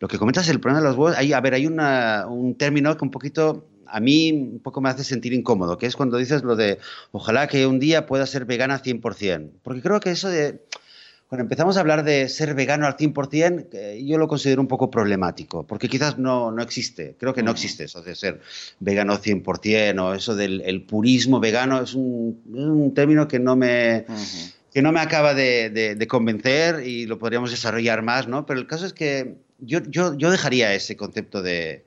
[0.01, 3.05] lo que comentas, el problema de los huevos, hay, a ver, hay un término que
[3.05, 6.57] un poquito, a mí un poco me hace sentir incómodo, que es cuando dices lo
[6.57, 6.79] de,
[7.13, 10.61] ojalá que un día pueda ser vegana 100%, porque creo que eso de
[11.29, 15.67] cuando empezamos a hablar de ser vegano al 100%, yo lo considero un poco problemático,
[15.67, 18.41] porque quizás no, no existe, creo que no existe eso de ser
[18.79, 24.05] vegano al 100% o eso del purismo vegano, es un, un, término que no me...
[24.73, 28.45] que no me acaba de, de, convencer y lo podríamos desarrollar más, ¿no?
[28.45, 31.85] Pero el caso es que yo, yo, yo dejaría ese concepto de,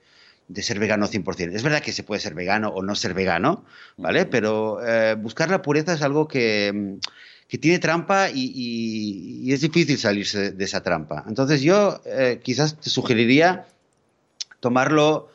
[0.47, 1.53] de ser vegano 100%.
[1.53, 3.65] Es verdad que se puede ser vegano o no ser vegano,
[3.97, 4.25] ¿vale?
[4.25, 6.97] Pero eh, buscar la pureza es algo que,
[7.47, 11.23] que tiene trampa y, es difícil salirse de esa trampa.
[11.27, 13.65] Entonces yo eh, quizás te sugeriría
[14.59, 15.29] tomarlo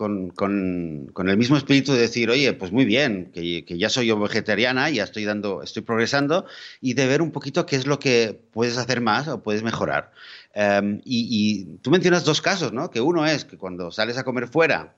[0.00, 4.88] con, el mismo espíritu de decir, oye, pues muy bien, que, ya soy yo vegetariana,
[4.88, 6.46] ya estoy dando, estoy progresando,
[6.80, 10.12] y de ver un poquito qué es lo que puedes hacer más o puedes mejorar.
[10.54, 12.90] Em, y, tú mencionas dos casos, ¿no?
[12.90, 14.96] Que uno es que cuando sales a comer fuera,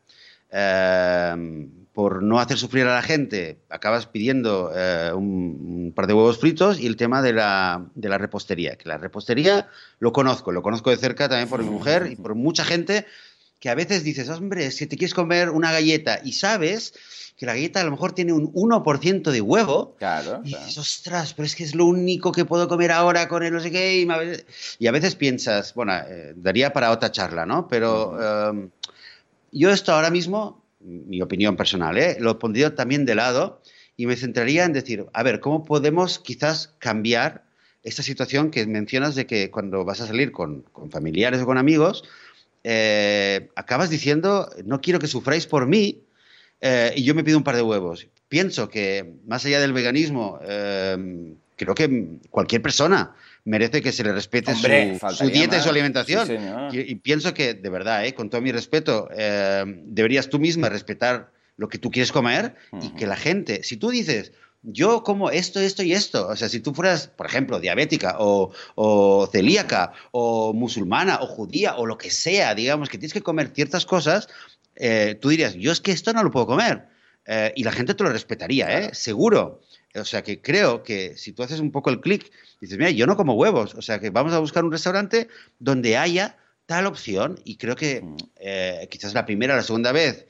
[0.51, 6.39] em, por no hacer sufrir a la gente, acabas pidiendo eh, un, par de huevos
[6.39, 8.77] fritos y el tema de la, de la, repostería.
[8.77, 9.69] Que la repostería
[9.99, 13.07] lo conozco, lo conozco de cerca también por mi mujer y por mucha gente
[13.61, 16.95] que a veces dices, hombre, si te quieres comer una galleta y sabes
[17.37, 21.35] que la galleta a lo mejor tiene un 1% de huevo, claro, y dices, ostras,
[21.35, 24.07] pero es que es lo único que puedo comer ahora con el no sé qué.
[24.79, 27.69] Y, a veces piensas, bueno, eh, daría para otra charla, ¿no?
[27.69, 28.71] Pero em,
[29.51, 32.17] yo esto ahora mismo mi opinión personal, ¿eh?
[32.21, 33.63] lo pondría también de lado
[33.97, 37.45] y me centraría en decir, a ver, ¿cómo podemos quizás cambiar
[37.83, 42.05] esta situación que mencionas de que cuando vas a salir con, familiares o con amigos,
[42.65, 46.03] eh, acabas diciendo, no quiero que sufráis por mí
[46.61, 48.07] eh, y yo me pido un par de huevos.
[48.29, 53.15] Pienso que más allá del veganismo, creo que cualquier persona
[53.45, 54.67] merece que se le respete su,
[55.29, 56.29] dieta y su alimentación.
[56.73, 61.33] y, pienso que, de verdad, eh, con todo mi respeto, eh, deberías tú misma respetar
[61.57, 64.33] lo que tú quieres comer y que la gente, si tú dices,
[64.63, 66.29] yo como esto, esto y esto.
[66.29, 71.77] O sea, si tú fueras, por ejemplo, diabética o, o, celíaca o musulmana o judía
[71.77, 74.29] o lo que sea, digamos, que tienes que comer ciertas cosas,
[74.77, 76.89] eh, tú dirías, yo es que esto no lo puedo comer.
[77.27, 78.91] Eh, y la gente te lo respetaría, ¿eh?
[78.95, 79.61] Seguro.
[79.95, 82.31] O sea que creo que si tú haces un poco el clic,
[82.61, 83.75] dices, mira, yo no como huevos.
[83.75, 85.29] O sea que vamos a buscar un restaurante
[85.59, 87.41] donde haya tal opción.
[87.45, 88.17] Y creo que mm.
[88.37, 90.27] eh, quizás la primera o la segunda vez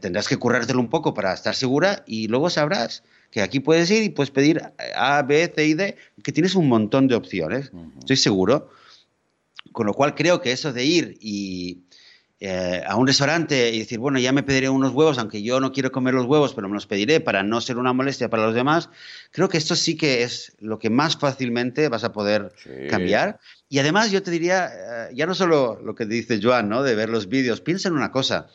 [0.00, 4.02] tendrás que currártelo un poco para estar segura y luego sabrás que aquí puedes ir
[4.02, 4.62] y puedes pedir
[4.96, 7.70] A, B, C y D, que tienes un montón de opciones.
[7.98, 8.70] Estoy seguro.
[9.72, 11.84] Con lo cual creo que eso de ir y,
[12.42, 15.72] eh, a un restaurante y decir, bueno, ya me pediré unos huevos, aunque yo no
[15.72, 18.54] quiero comer los huevos, pero me los pediré para no ser una molestia para los
[18.54, 18.88] demás,
[19.30, 22.50] creo que esto sí que es lo que más fácilmente vas a poder
[22.88, 23.38] cambiar.
[23.68, 26.82] Y además yo te diría, eh, ya no solo lo que dice Joan, ¿no?
[26.82, 28.46] De ver los vídeos, piensa en una cosa,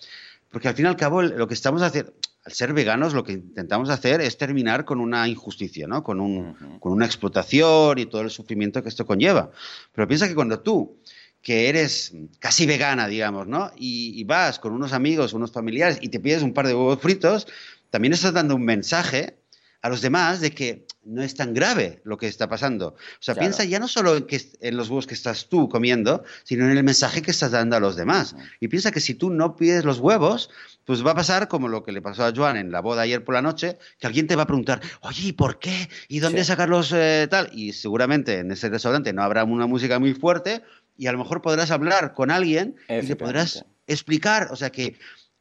[0.49, 2.11] porque al fin y al cabo lo que estamos haciendo,
[2.43, 6.03] al ser veganos, lo que intentamos hacer es terminar con una injusticia, ¿no?
[6.03, 9.51] Con, un, con una explotación y todo el sufrimiento que esto conlleva.
[9.93, 10.97] Pero piensa que cuando tú
[11.45, 13.71] que eres casi vegana, digamos, ¿no?
[13.77, 17.45] Y, vas con unos amigos, unos familiares y te pides un par de huevos fritos,
[17.91, 19.37] también estás dando un mensaje
[19.83, 22.87] a los demás de que no es tan grave lo que está pasando.
[22.87, 26.23] O sea, piensa ya no solo en, que, en los huevos que estás tú comiendo,
[26.45, 28.35] sino en el mensaje que estás dando a los demás.
[28.59, 30.49] Y piensa que si tú no pides los huevos,
[30.83, 33.23] pues va a pasar como lo que le pasó a Joan en la boda ayer
[33.23, 35.89] por la noche, que alguien te va a preguntar, oye, ¿y por qué?
[36.07, 37.51] ¿Y dónde sacarlos eh, tal?
[37.53, 40.63] Y seguramente en ese restaurante no habrá una música muy fuerte,
[40.97, 44.95] y a lo mejor podrás hablar con alguien y le podrás explicar, o sea que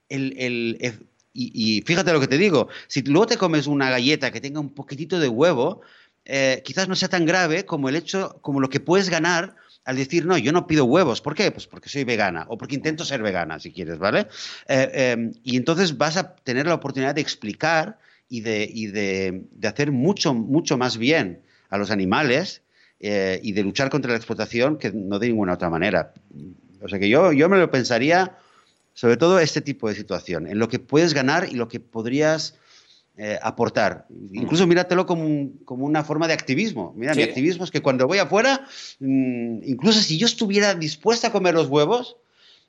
[0.09, 4.41] el, el, y, fíjate lo que te digo, si luego te comes una galleta que
[4.41, 5.81] tenga un poquitito de huevo,
[6.25, 9.97] eh, quizás no sea tan grave como el hecho, como lo que puedes ganar al
[9.97, 11.21] decir, no, yo no pido huevos.
[11.21, 11.51] ¿Por qué?
[11.51, 14.29] Pues porque soy vegana o porque intento ser vegana, si quieres, ¿vale?
[14.69, 17.99] Eh, em, y entonces vas a tener la oportunidad de explicar
[18.29, 22.63] y de, y de, de hacer mucho, mucho más bien a los animales
[23.07, 26.15] eh, y de luchar contra la explotación que no de ninguna otra manera.
[26.81, 28.39] O sea que yo, yo me lo pensaría,
[28.95, 32.55] sobre todo este tipo de situación, en lo que puedes ganar y lo que podrías
[33.19, 34.07] eh, aportar.
[34.33, 36.95] Incluso míratelo como, como, una forma de activismo.
[36.97, 38.67] Mira, mi activismo es que cuando voy afuera,
[39.01, 42.17] mm, incluso si yo estuviera dispuesta a comer los huevos,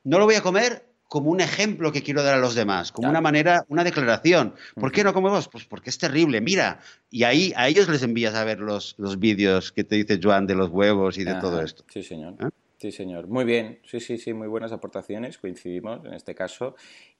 [0.03, 3.09] no lo voy a comer como un ejemplo que quiero dar a los demás, como
[3.09, 4.55] una manera, una declaración.
[4.75, 5.47] ¿Por qué no comemos?
[5.47, 6.79] Pues porque es terrible, mira.
[7.09, 10.47] Y ahí a ellos les envías a ver los, los vídeos que te dice Joan
[10.47, 11.83] de los huevos y de todo esto.
[11.89, 12.35] Sí, señor.
[12.39, 12.49] ¿Eh?
[12.77, 13.27] Sí, señor.
[13.27, 13.79] Muy bien.
[13.85, 16.75] Sí, sí, sí, muy buenas aportaciones, coincidimos en este caso.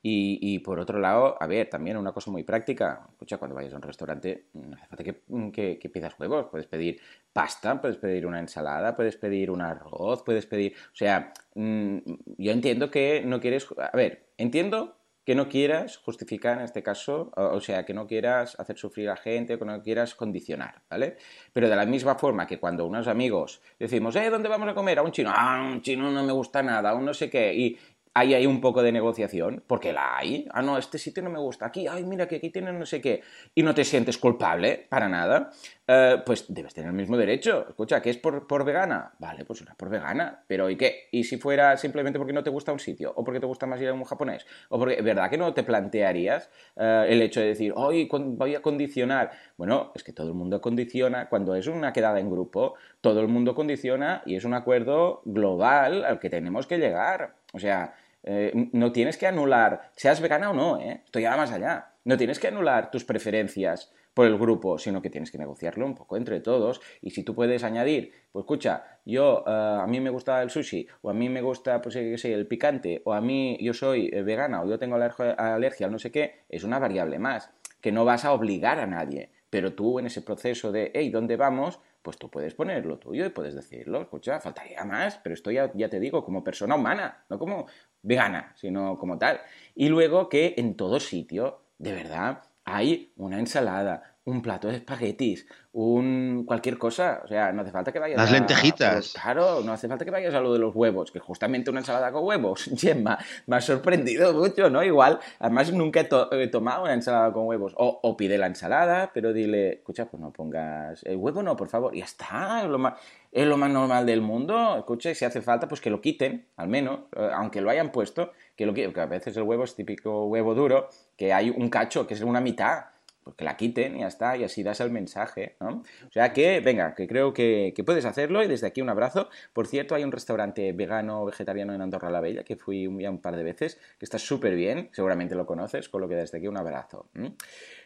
[0.07, 3.07] Y, por otro lado, a ver, también una cosa muy práctica.
[3.09, 6.47] Escucha, cuando vayas a un restaurante, no hace falta que, que, pidas huevos.
[6.51, 7.01] Puedes pedir
[7.33, 10.73] pasta, puedes pedir una ensalada, puedes pedir un arroz, puedes pedir...
[10.93, 11.97] O sea, mm,
[12.37, 13.67] yo entiendo que no quieres...
[13.79, 14.95] A ver, entiendo
[15.25, 19.17] que no quieras justificar en este caso, o, sea, que no quieras hacer sufrir a
[19.17, 21.17] gente, que no quieras condicionar, ¿vale?
[21.51, 24.99] Pero de la misma forma que cuando unos amigos decimos, eh, ¿dónde vamos a comer?
[24.99, 27.77] A un chino, ah, un chino no me gusta nada, un no sé qué, y,
[28.15, 30.47] ahí hay un poco de negociación, porque la hay.
[30.51, 31.65] Ah, no, este sitio no me gusta.
[31.67, 33.21] Aquí, ay, mira que aquí tienen no sé qué.
[33.53, 35.51] Y no te sientes culpable para nada.
[35.85, 37.65] Eh, pues debes tener el mismo derecho.
[37.67, 39.11] Escucha, ¿qué es por, por vegana?
[39.19, 40.43] Vale, pues una por vegana.
[40.47, 41.09] Pero ¿y qué?
[41.11, 43.11] ¿Y si fuera simplemente porque no te gusta un sitio?
[43.17, 44.47] ¿O porque te gusta más ir a un japonés?
[44.69, 48.61] ¿O porque, verdad que no te plantearías eh, el hecho de decir, hoy voy a
[48.61, 49.31] condicionar?
[49.57, 51.27] Bueno, es que todo el mundo condiciona.
[51.27, 56.05] Cuando es una quedada en grupo, todo el mundo condiciona y es un acuerdo global
[56.05, 57.35] al que tenemos que llegar.
[57.51, 57.93] O sea,
[58.25, 61.03] eh, no tienes que anular, seas vegana o no, ¿eh?
[61.13, 61.93] ya más allá.
[62.03, 65.93] No tienes que anular tus preferencias por el grupo, sino que tienes que negociarlo un
[65.93, 66.81] poco entre todos.
[67.01, 69.51] Y si tú puedes añadir, pues escucha, yo eh,
[69.81, 72.47] a mí me gusta el sushi, o a mí me gusta, pues qué sé, el
[72.47, 76.11] picante, o a mí yo soy eh, vegana, o yo tengo alergia al no sé
[76.11, 77.51] qué, es una variable más,
[77.81, 79.31] que no vas a obligar a nadie.
[79.49, 81.79] Pero tú en ese proceso de, hey, ¿dónde vamos?
[82.05, 85.71] Pues tú puedes poner lo tuyo y puedes decirlo, escucha, faltaría más, pero esto ya,
[85.73, 87.65] ya te digo, como persona humana, no como
[88.03, 89.41] vegana, sino como tal.
[89.73, 95.47] Y luego que en todo sitio, de verdad, hay una ensalada, un plato de espaguetis,
[95.71, 99.13] un cualquier cosa, o sea, no hace falta que vayas Las lentejitas.
[99.13, 102.11] claro, no hace falta que vayas a lo de los huevos, que justamente una ensalada
[102.11, 104.83] con huevos, Gemma, me ha sorprendido mucho, ¿no?
[104.83, 105.99] Igual, además nunca
[106.31, 110.31] he, tomado una ensalada con huevos, o, pide la ensalada, pero dile, escucha, pues no
[110.31, 112.95] pongas el huevo, no, por favor, y ya está, es lo más,
[113.31, 116.67] es lo más normal del mundo, escucha, si hace falta, pues que lo quiten, al
[116.67, 119.75] menos, eh, aunque lo hayan puesto, que lo quiten, porque a veces el huevo es
[119.75, 122.85] típico huevo duro, que hay un cacho, que es una mitad,
[123.25, 125.81] pues que la quiten y ya está, y así das el mensaje, ¿no?
[126.07, 129.29] O sea que, venga, que creo que, puedes hacerlo y desde aquí un abrazo.
[129.51, 133.19] Por cierto, hay un restaurante vegano vegetariano en Andorra la Bella que fui ya un
[133.19, 136.47] par de veces, que está súper bien, seguramente lo conoces, con lo que desde aquí
[136.47, 137.07] un abrazo.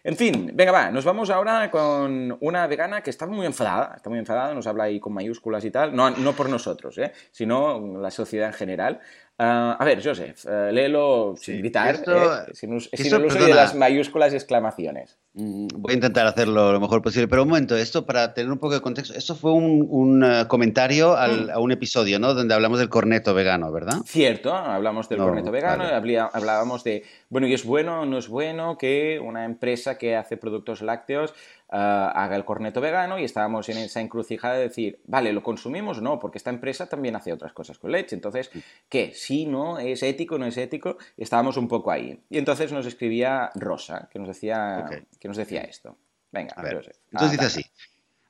[0.09, 4.09] En fin, venga, va, nos vamos ahora con una vegana que está muy enfadada, está
[4.09, 7.11] muy enfadada, nos habla ahí con mayúsculas y tal, no, no por nosotros, ¿eh?
[7.29, 8.99] sino la sociedad en general.
[9.37, 11.59] Uh, a ver, Joseph, uh, léelo sin sí.
[11.61, 15.17] gritar, esto, eh, sin, sin esto, el uso de las mayúsculas y exclamaciones.
[15.33, 18.57] Mm, voy a intentar hacerlo lo mejor posible, pero un momento, esto para tener un
[18.57, 21.51] poco de contexto, esto fue un, un uh, comentario al, mm.
[21.51, 22.33] a un episodio, ¿no?
[22.33, 23.99] Donde hablamos del corneto vegano, ¿verdad?
[24.05, 26.19] Cierto, hablamos del no, corneto vegano, vale.
[26.19, 30.37] hablábamos de, bueno, ¿y es bueno o no es bueno que una empresa que hace
[30.37, 31.33] productos lácteos
[31.71, 36.01] Uh, haga el corneto vegano y estábamos en esa encrucijada de decir, vale, ¿lo consumimos?
[36.01, 38.15] No, porque esta empresa también hace otras cosas con leche.
[38.15, 38.49] Entonces,
[38.89, 39.11] ¿qué?
[39.13, 39.77] ¿Sí, no?
[39.77, 40.97] ¿Es ético, no es ético?
[41.15, 42.23] Estábamos un poco ahí.
[42.27, 45.03] Y entonces nos escribía Rosa, que nos decía, okay.
[45.19, 45.95] que nos decía esto.
[46.31, 46.77] Venga, a ver.
[46.77, 46.97] Joseph.
[47.11, 47.65] Entonces ah, dice así,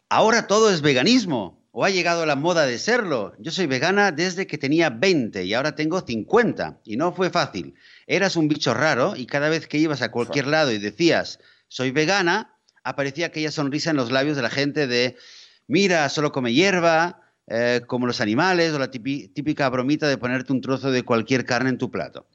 [0.10, 1.59] ahora todo es veganismo.
[1.72, 3.34] ¿O ha llegado la moda de serlo?
[3.38, 6.82] Yo soy vegana desde que tenía 20 y ahora tengo 50.
[6.84, 7.76] Y no fue fácil.
[8.08, 11.92] Eras un bicho raro y cada vez que ibas a cualquier lado y decías, soy
[11.92, 15.16] vegana, aparecía aquella sonrisa en los labios de la gente de,
[15.68, 20.62] mira, solo come hierba, eh, como los animales, o la típica bromita de ponerte un
[20.62, 22.28] trozo de cualquier carne en tu plato.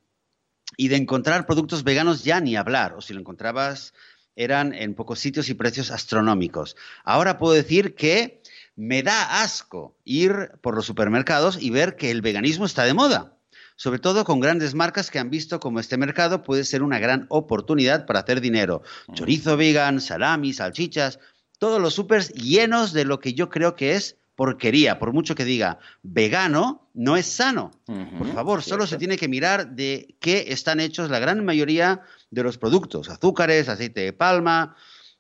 [0.76, 3.95] Y de encontrar productos veganos ya ni hablar, o si lo encontrabas
[4.37, 6.76] eran en pocos sitios y precios astronómicos.
[7.05, 8.43] Ahora puedo decir que
[8.77, 13.35] me da asco ir por los supermercados y ver que el veganismo está de moda
[13.77, 17.27] sobre todo con grandes marcas que han visto como este mercado puede ser una gran
[17.29, 18.83] oportunidad para hacer dinero.
[19.12, 21.18] Chorizo vegan, salami, salchichas,
[21.59, 25.45] todos los supers llenos de lo que yo creo que es porquería, por mucho que
[25.45, 27.70] diga vegano, no es sano.
[27.87, 28.75] Uh -huh, por favor, ¿cierto?
[28.75, 33.09] solo se tiene que mirar de qué están hechos la gran mayoría de los productos,
[33.09, 34.77] azúcares, aceite de palma.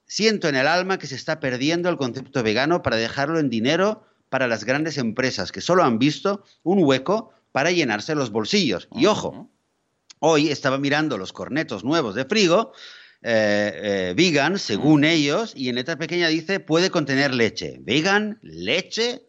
[0.06, 4.04] Siento en el alma que se está perdiendo el concepto vegano para dejarlo en dinero
[4.28, 8.88] para las grandes empresas que solo han visto un hueco para llenarse los bolsillos.
[8.92, 9.50] Y ojo,
[10.18, 12.72] hoy estaba mirando los cornetos nuevos de Frigo,
[13.22, 13.72] eh,
[14.10, 17.78] eh, vegan, según ellos, y en letra pequeña dice puede contener leche.
[17.80, 19.22] Vegan, leche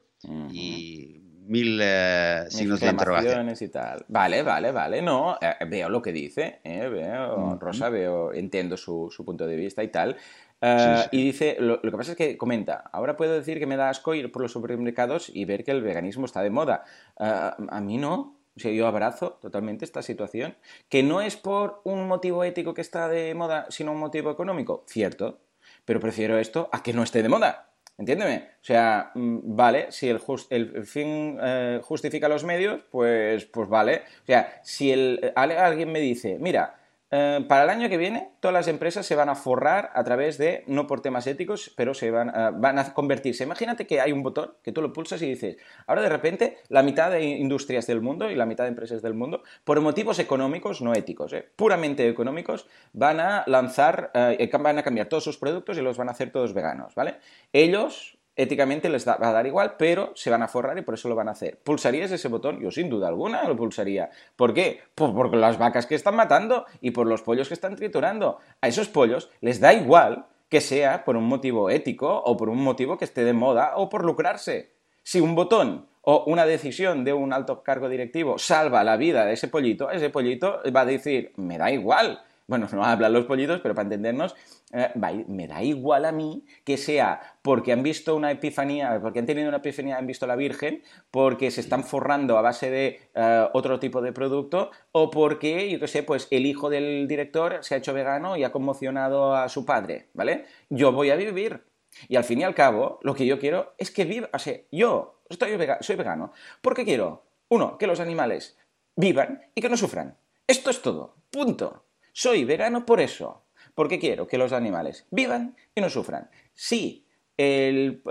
[0.52, 3.54] y mil eh, signos de interrogación.
[3.60, 4.06] y tal.
[4.08, 5.02] Vale, vale, vale.
[5.02, 7.58] No, eh, veo lo que dice, eh, veo.
[7.60, 10.18] Rosa, veo, entiendo su, su, punto de vista y tal.
[10.66, 11.10] Uh, sí, sí.
[11.12, 13.90] Y dice, lo, lo, que pasa es que comenta, ahora puedo decir que me da
[13.90, 16.86] asco ir por los supermercados y ver que el veganismo está de moda.
[17.20, 18.40] Uh, a mí no.
[18.58, 20.56] O sea, yo abrazo totalmente esta situación.
[20.90, 24.86] Que no es por un motivo ético que está de moda, sino un motivo económico.
[24.88, 25.40] Cierto.
[25.84, 27.70] Pero prefiero esto a que no esté de moda.
[27.98, 28.50] Entiéndeme.
[28.62, 33.70] O sea, mm, vale, si el, just, el fin eh, justifica los medios, pues, pues
[33.70, 34.04] vale.
[34.24, 36.76] O sea, si el, alguien me dice, mira,
[37.18, 40.38] eh, para el año que viene todas las empresas se van a forrar a través
[40.38, 43.46] de, no por temas éticos, pero se van, uh, van a convertirse.
[43.46, 45.56] Imagínate que hay un botón que tú lo pulsas y dices,
[45.88, 49.14] ahora de repente la mitad de industrias del mundo y la mitad de empresas del
[49.14, 55.08] mundo, por motivos económicos, no éticos, eh, puramente económicos, van a lanzar, van a cambiar
[55.08, 57.16] todos sus productos y los van a hacer todos veganos, ¿vale?
[57.54, 61.10] Ellos éticamente les va a dar igual, pero se van a forrar y por eso
[61.10, 61.58] lo van a hacer.
[61.64, 62.60] ¿Pulsarías ese botón?
[62.60, 64.10] Yo sin duda alguna lo pulsaría.
[64.36, 64.82] ¿Por qué?
[64.94, 68.40] Pues por las vacas que están matando y por los pollos que están triturando.
[68.62, 72.62] A esos pollos les da igual que sea por un motivo ético o por un
[72.62, 74.72] motivo que esté de moda o por lucrarse.
[75.04, 79.34] Si un botón o una decisión de un alto cargo directivo salva la vida de
[79.34, 83.60] ese pollito, ese pollito va a decir, me da igual, bueno, no hablan los pollitos,
[83.62, 84.36] pero para entendernos,
[84.72, 84.92] eh,
[85.28, 89.48] me da igual a mí que sea porque han visto una epifanía, porque han tenido
[89.48, 93.58] una epifanía, han visto a la Virgen, porque se están forrando a base de uh,
[93.58, 97.76] otro tipo de producto, o porque, yo qué sé, pues el hijo del director se
[97.76, 100.46] ha hecho vegano y ha conmocionado a su padre, ¿vale?
[100.70, 101.64] Yo voy a vivir.
[102.10, 104.60] Y al fin y al cabo, lo que yo quiero es que viva, o sea,
[104.72, 108.58] yo estoy soy vegano, porque quiero, uno, que los animales
[108.96, 110.18] vivan y que no sufran.
[110.48, 111.16] Esto es todo.
[111.32, 111.85] Punto.
[112.18, 113.44] Soy vegano por eso,
[113.74, 116.30] porque quiero que los animales vivan y no sufran.
[116.54, 117.06] Sí,
[117.36, 118.02] el,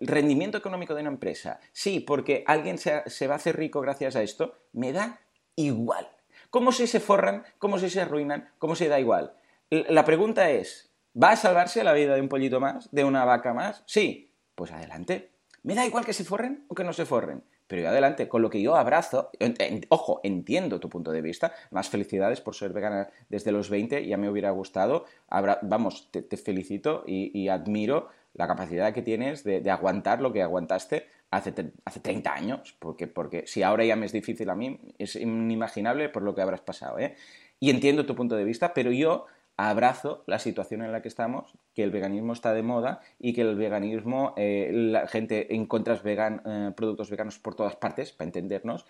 [0.00, 4.16] rendimiento económico de una empresa, sí, porque alguien se, se, va a hacer rico gracias
[4.16, 5.20] a esto, me da
[5.54, 6.08] igual.
[6.50, 7.44] ¿Cómo si se forran?
[7.58, 8.50] ¿Cómo si se arruinan?
[8.58, 9.34] ¿Cómo se da igual?
[9.70, 12.90] La pregunta es, ¿va a salvarse la vida de un pollito más?
[12.90, 13.84] ¿De una vaca más?
[13.86, 15.30] Sí, pues adelante.
[15.62, 18.42] Me da igual que se forren o que no se forren pero yo adelante, con
[18.42, 22.72] lo que yo abrazo, en, ojo, entiendo tu punto de vista, más felicidades por ser
[22.72, 27.48] vegana desde los 20, ya me hubiera gustado, Abra, vamos, te, te felicito y, y,
[27.48, 31.52] admiro la capacidad que tienes de, de aguantar lo que aguantaste hace,
[31.84, 36.08] hace 30 años, porque, porque si ahora ya me es difícil a mí, es inimaginable
[36.08, 37.14] por lo que habrás pasado, ¿eh?
[37.60, 39.26] Y entiendo tu punto de vista, pero yo
[39.58, 43.42] abrazo la situación en la que estamos, que el veganismo está de moda y que
[43.42, 48.86] el veganismo, eh, la gente encuentras vegan, eh, productos veganos por todas partes, para entendernos,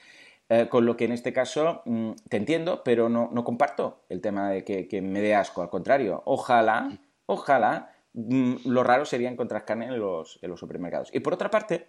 [0.51, 4.21] eh, con lo que en este caso mmm, te entiendo, pero no, no, comparto el
[4.21, 6.91] tema de que, me dé asco, al contrario, ojalá,
[7.25, 11.09] ojalá, mm, lo raro sería encontrar carne en los supermercados.
[11.14, 11.89] Y por otra parte,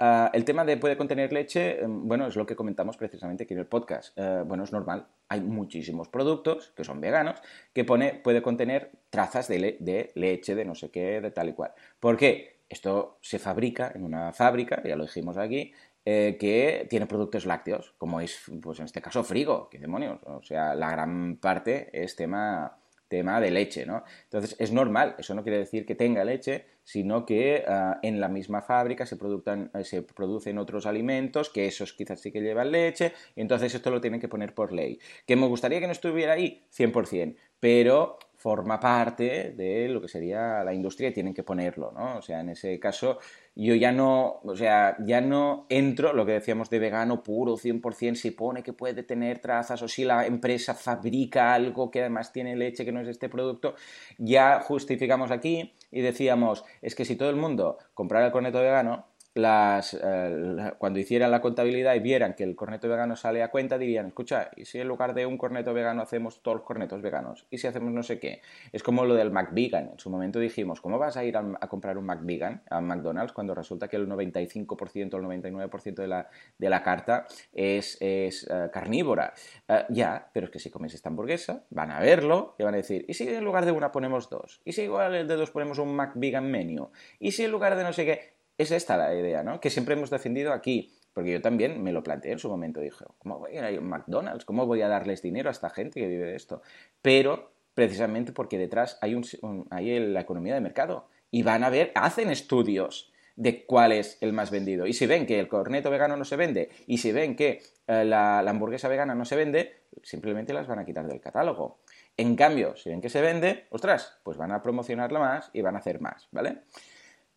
[0.00, 3.54] ah, el tema de puede contener leche, em, bueno, es lo que comentamos precisamente aquí
[3.54, 4.16] en el podcast.
[4.18, 5.06] Eh, bueno, es normal.
[5.28, 7.40] Hay muchísimos productos que son veganos
[7.72, 9.78] que pone, puede contener trazas de,
[10.14, 11.72] leche, de no sé qué, de tal y cual.
[12.00, 12.60] ¿Por qué?
[12.68, 15.72] Esto se fabrica en una fábrica, ya lo dijimos aquí,
[16.04, 20.18] eh, que tiene productos lácteos, como es, pues en este caso, Frigo, qué demonios.
[20.24, 22.79] O sea, la gran parte es tema,
[23.10, 24.04] tema de leche, ¿no?
[24.22, 28.28] Entonces, es normal, eso no quiere decir que tenga leche, sino que ah, en la
[28.28, 33.12] misma fábrica se, eh, se producen otros alimentos, que esos quizás sí que llevan leche,
[33.34, 34.98] y entonces esto lo tienen que poner por ley.
[35.26, 36.64] ¿Que me gustaría que no estuviera ahí?
[36.70, 42.16] 100%, pero forma parte de lo que sería la industria y tienen que ponerlo, ¿no?
[42.16, 43.18] O sea, en ese caso
[43.62, 48.14] yo ya no, o sea, ya no entro, lo que decíamos de vegano puro, 100%,
[48.14, 52.56] si pone que puede tener trazas o si la empresa fabrica algo que además tiene
[52.56, 53.74] leche que no es este producto,
[54.16, 59.09] ya justificamos aquí y decíamos, es que si todo el mundo comprara el corneto vegano,
[59.34, 63.78] las, eh, cuando hicieran la contabilidad y vieran que el corneto vegano sale a cuenta,
[63.78, 67.46] dirían, escucha, ¿y si en lugar de un corneto vegano hacemos todos los cornetos veganos?
[67.50, 68.42] ¿Y si hacemos no sé qué?
[68.72, 69.90] Es como lo del McVegan.
[69.92, 73.54] En su momento dijimos, ¿cómo vas a ir a, comprar un McVegan a McDonald's cuando
[73.54, 76.28] resulta que el 95% o el 99% de la,
[76.58, 78.30] de la carta es, eh,
[78.72, 79.32] carnívora?
[79.68, 82.78] Eh, ya, pero es que si comes esta hamburguesa, van a verlo y van a
[82.78, 84.60] decir, ¿y si en lugar de una ponemos dos?
[84.64, 86.90] ¿Y si igual de dos ponemos un McVegan menu?
[87.20, 88.39] ¿Y si en lugar de no sé qué?
[88.62, 89.60] Es esta la idea, ¿no?
[89.60, 90.94] Que siempre hemos defendido aquí.
[91.12, 92.80] Porque yo también me lo planteé en su momento.
[92.80, 94.44] Dije, ¿cómo voy a ir a McDonald's?
[94.44, 96.62] ¿Cómo voy a darles dinero a esta gente que vive de esto?
[97.02, 99.24] Pero precisamente porque detrás hay, un,
[99.70, 101.08] la economía de mercado.
[101.30, 104.86] Y van a ver, hacen estudios de cuál es el más vendido.
[104.86, 108.04] Y si ven que el corneto vegano no se vende, y si ven que eh,
[108.04, 111.80] la, la hamburguesa vegana no se vende, simplemente las van a quitar del catálogo.
[112.16, 115.76] En cambio, si ven que se vende, ostras, pues van a promocionarla más y van
[115.76, 116.58] a hacer más, ¿vale?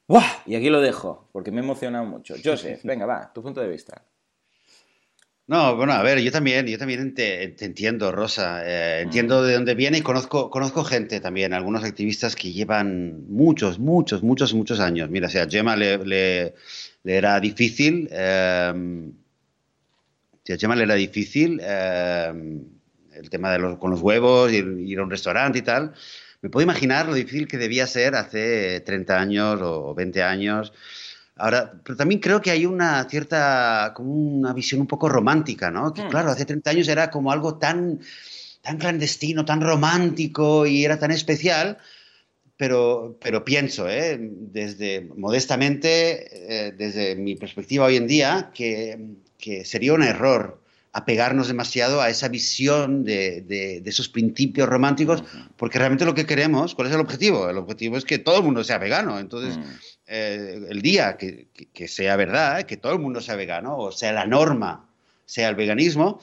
[0.08, 0.44] ¡Buah!
[0.46, 2.36] Y aquí lo dejo, porque me he emocionado mucho.
[2.44, 4.04] Joseph, venga, va, tu punto de vista.
[5.46, 8.64] No, bueno, a ver, yo también, yo también te, entiendo, Rosa.
[8.66, 9.46] Eh, entiendo mm.
[9.46, 14.54] de dónde viene y conozco, conozco gente también, algunos activistas que llevan muchos, muchos, muchos,
[14.54, 15.10] muchos años.
[15.10, 16.54] Mira, o sea, a Gemma le,
[17.04, 18.08] era difícil.
[18.10, 19.12] Eh,
[20.50, 22.62] a Gemma le era difícil eh,
[23.14, 25.94] el tema de los, con los huevos, ir, ir a un restaurante y tal
[26.44, 30.74] me puedo imaginar lo difícil que debía ser hace 30 años o 20 años.
[31.38, 35.94] Ahora, pero también creo que hay una cierta, como una visión un poco romántica, ¿no?
[35.94, 36.10] Que hmm.
[36.10, 38.02] claro, hace 30 años era como algo tan,
[38.62, 41.78] tan clandestino, tan romántico y era tan especial,
[42.58, 44.18] pero, pero pienso, ¿eh?
[44.20, 49.00] desde, modestamente, eh, desde mi perspectiva hoy en día, que,
[49.38, 50.63] que sería un error
[50.94, 55.24] apegarnos demasiado a esa visión de, esos principios románticos,
[55.58, 57.50] porque realmente lo que queremos, ¿cuál es el objetivo?
[57.50, 59.20] El objetivo es que todo el mundo sea vegano.
[59.20, 59.64] Entonces, mm.
[60.08, 64.14] eh, el día que, que, sea verdad, que todo el mundo sea vegano, o sea
[64.14, 64.88] la norma,
[65.26, 66.22] sea el veganismo,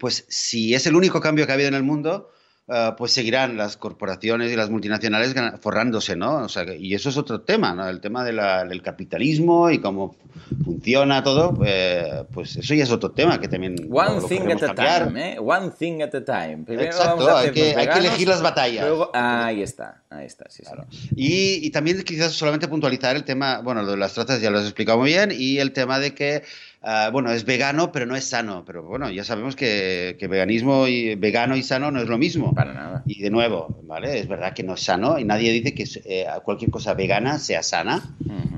[0.00, 2.32] pues si es el único cambio que ha habido en el mundo,
[2.68, 6.38] Ah, pues seguirán las corporaciones y las multinacionales forrándose, ¿no?
[6.38, 7.88] O sea, y eso es otro tema, ¿no?
[7.88, 10.16] El tema del capitalismo y cómo
[10.64, 14.74] funciona todo, eh, pues eso ya es otro tema que también One thing at a
[14.74, 15.38] time, ¿eh?
[15.38, 16.64] One thing at a time.
[16.64, 18.84] Primero Exacto, hay, que, hay, que, elegir las batallas.
[19.12, 20.86] ahí está, ahí está, sí, claro.
[21.14, 24.58] Y, y, también quizás solamente puntualizar el tema, bueno, lo de las trazas ya lo
[24.58, 26.42] has explicado muy bien, y el tema de que
[26.88, 28.62] Ah, bueno, es vegano, pero no es sano.
[28.64, 32.54] Pero bueno, ya sabemos que, veganismo y vegano y sano no es lo mismo.
[32.54, 33.02] Para nada.
[33.06, 34.20] Y de nuevo, ¿vale?
[34.20, 37.64] Es verdad que no es sano y nadie dice que eh, cualquier cosa vegana sea
[37.64, 38.14] sana.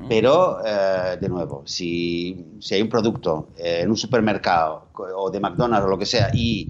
[0.07, 5.39] Pero, eh, de nuevo, si, si, hay un producto eh, en un supermercado o de
[5.39, 6.69] McDonald's o lo que sea y,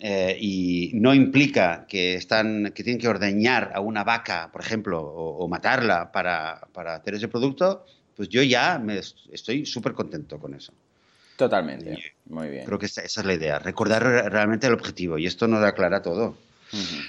[0.00, 5.44] y no implica que, están, que tienen que ordeñar a una vaca, por ejemplo, o,
[5.44, 7.84] o matarla para, para hacer ese producto,
[8.18, 10.72] pues yo ya me estoy súper contento con eso.
[11.36, 12.66] Totalmente, muy bien.
[12.66, 16.36] Creo que esa, es la idea, recordar realmente el objetivo y esto nos aclara todo.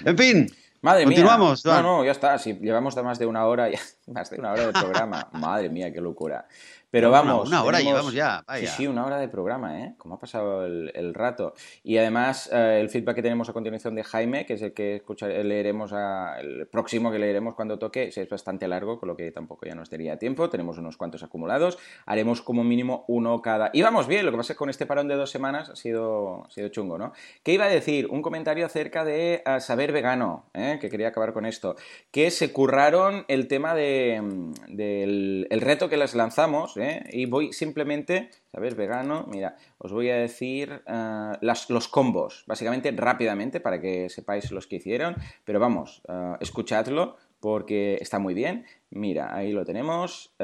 [0.04, 0.46] En fin,
[0.82, 1.64] Madre continuamos.
[1.64, 1.82] Mía.
[1.82, 4.68] No, no, ya está, si llevamos más de una hora, ya, más de una hora
[4.68, 5.28] de programa.
[5.32, 6.46] Madre mía, qué locura.
[6.90, 7.48] Pero vamos.
[7.48, 8.44] Una, hora llevamos ya.
[8.56, 9.94] Sí, sí, una hora de programa, ¿eh?
[9.96, 11.54] ¿Cómo ha pasado el, rato?
[11.84, 15.02] Y además, eh, el feedback que tenemos a continuación de Jaime, que es el que
[15.44, 15.92] leeremos,
[16.40, 19.88] el próximo que leeremos cuando toque, es bastante largo, con lo que tampoco ya nos
[19.88, 20.50] daría tiempo.
[20.50, 21.78] Tenemos unos cuantos acumulados.
[22.06, 23.70] Haremos como mínimo uno cada.
[23.72, 25.76] Y vamos bien, lo que pasa es que con este parón de dos semanas ha
[25.76, 27.12] sido, ha sido chungo, ¿no?
[27.44, 28.08] ¿Qué iba a decir?
[28.08, 30.78] Un comentario acerca de uh, saber vegano, ¿eh?
[30.80, 31.76] que quería acabar con esto.
[32.10, 37.04] Que se curraron el tema de, mm, del el reto que les lanzamos ¿eh?
[37.10, 38.76] y voy simplemente, ¿sabes?
[38.76, 41.32] Vegano, mira, os voy a decir eh,
[41.68, 47.98] los combos, básicamente rápidamente para que sepáis los que hicieron, pero vamos, eh, escuchadlo porque
[48.00, 48.66] está muy bien.
[48.90, 50.34] Mira, ahí lo tenemos.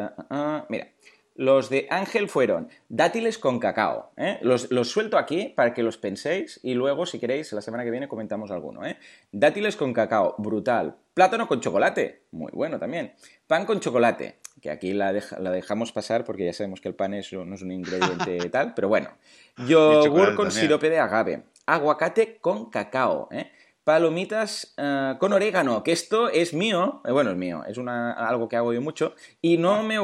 [0.71, 0.89] Mira,
[1.37, 4.13] los de Ángel fueron dátiles con cacao.
[4.17, 4.39] ¿eh?
[4.41, 8.09] Los, suelto aquí para que los penséis y luego, si queréis, la semana que viene
[8.09, 8.87] comentamos alguno.
[8.87, 8.97] ¿eh?
[9.33, 10.97] Dátiles con cacao, brutal.
[11.13, 13.13] Plátano con chocolate, muy bueno también.
[13.47, 17.19] Pan con chocolate, que aquí la, dejamos pasar porque ya sabemos que el pan no
[17.19, 17.33] es
[17.63, 19.11] un ingrediente tal, pero bueno.
[19.67, 21.43] Yogur con sirope de agave.
[21.67, 23.29] Aguacate con cacao.
[23.31, 23.51] ¿eh?
[23.87, 28.49] Palomitas eh, con orégano, que esto es mío, eh, bueno, es mío, es una, algo
[28.49, 29.95] que hago yo mucho, y no, me,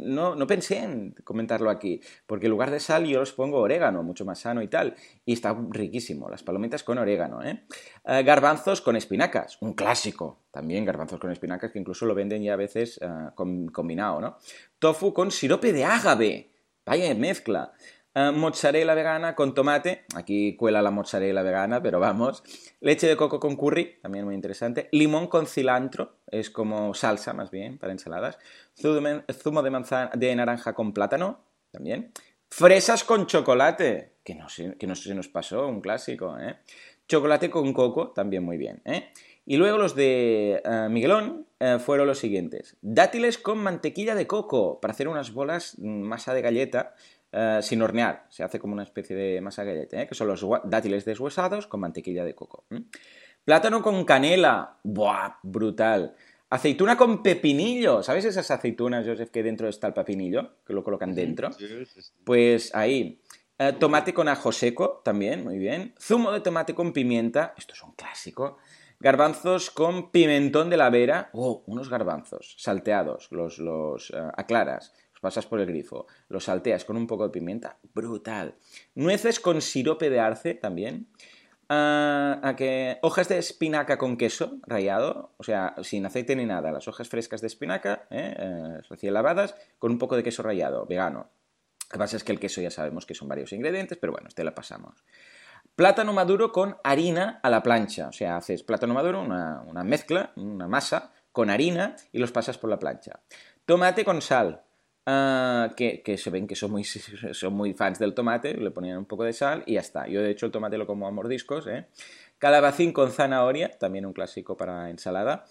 [0.00, 4.24] no, pensé en comentarlo aquí, porque en lugar de sal yo los pongo orégano, mucho
[4.24, 7.66] más sano y tal, y está riquísimo, las palomitas con orégano, ¿eh?
[8.06, 12.54] eh garbanzos con espinacas, un clásico, también garbanzos con espinacas, que incluso lo venden ya
[12.54, 12.98] a veces
[13.34, 14.38] combinado, ¿no?
[14.78, 16.52] Tofu con sirope de ágave,
[16.86, 17.74] vaya mezcla.
[18.18, 22.42] Eh, mozzarella vegana con tomate, aquí cuela la mozzarella vegana, pero vamos.
[22.80, 24.88] Leche de coco con curry, también muy interesante.
[24.92, 28.38] Limón con cilantro, es como salsa más bien para ensaladas.
[28.74, 31.40] Zumo de, manzana, de naranja con plátano,
[31.70, 32.10] también.
[32.48, 36.56] Fresas con chocolate, que no, sé, que no se nos pasó, un clásico, ¿eh?
[37.08, 39.10] Chocolate con coco, también muy bien, ¿eh?
[39.44, 41.46] Y luego los de eh, Miguelón
[41.78, 42.76] fueron los siguientes.
[42.82, 46.94] Dátiles con mantequilla de coco para hacer unas bolas mm, masa de galleta
[47.32, 48.26] eh, sin hornear.
[48.28, 50.06] Se hace como una especie de masa galleta, ¿eh?
[50.06, 52.64] que son los dátiles deshuesados con mantequilla de coco.
[53.44, 54.78] Plátano con canela.
[54.82, 55.36] ¡Buah!
[55.42, 56.14] Brutal.
[56.48, 58.02] Aceituna con pepinillo.
[58.02, 60.56] ¿Sabes esas aceitunas, Joseph, que dentro está el pepinillo?
[60.64, 61.50] Que lo colocan dentro.
[62.24, 63.20] Pues ahí.
[63.58, 65.94] Eh, tomate con ajo seco, también, muy bien.
[66.00, 67.54] Zumo de tomate con pimienta.
[67.56, 68.58] Esto es un clásico.
[69.00, 71.30] Garbanzos con pimentón de la vera.
[71.32, 73.28] Oh, unos garbanzos salteados.
[73.30, 78.54] Los, los aclaras pasas por el grifo, lo salteas con un poco de pimienta, brutal.
[78.94, 81.08] Nueces con sirope de arce también.
[81.68, 86.70] Ah, a que hojas de espinaca con queso rallado, o sea, sin aceite ni nada,
[86.70, 88.34] las hojas frescas de espinaca, ¿eh?
[88.38, 91.28] Eh, recién lavadas, con un poco de queso rallado, vegano.
[91.86, 94.28] Lo que pasa es que el queso ya sabemos que son varios ingredientes, pero bueno,
[94.28, 95.04] este la pasamos.
[95.74, 100.68] Plátano maduro con harina a la plancha, o sea, haces plátano maduro, una mezcla, una
[100.68, 103.20] masa, con harina y los pasas por la plancha.
[103.66, 104.62] Tomate con sal,
[105.08, 106.82] Ah, que, se ven que son muy,
[107.32, 110.08] son muy fans del tomate, le ponían un poco de sal y ya está.
[110.08, 111.68] Yo de hecho el tomate lo como a mordiscos.
[111.68, 111.86] ¿eh?
[112.38, 115.44] Calabacín con zanahoria, también un clásico para ensalada.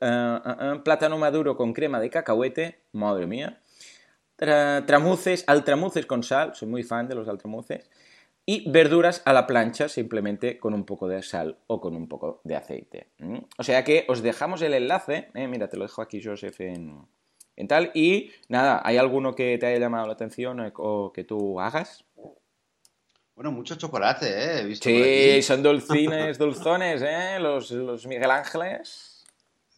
[0.00, 3.60] Ah, ah, plátano maduro con crema de cacahuete, madre mía.
[4.36, 7.90] tramuces, altramuces con sal, soy muy fan de los altramuces.
[8.46, 12.40] Y verduras a la plancha, simplemente con un poco de sal o con un poco
[12.44, 13.08] de aceite.
[13.58, 15.46] O sea que os dejamos el enlace, ¿eh?
[15.46, 17.06] mira, te lo dejo aquí, Joseph, en,
[17.56, 17.90] en tal.
[17.94, 22.04] Y nada, ¿hay alguno que te haya llamado la atención o que tú hagas?
[23.34, 24.60] Bueno, mucho chocolate, ¿eh?
[24.60, 27.38] He visto sí, son dulcines, dulzones, ¿eh?
[27.40, 29.24] Los, los Miguel Ángeles.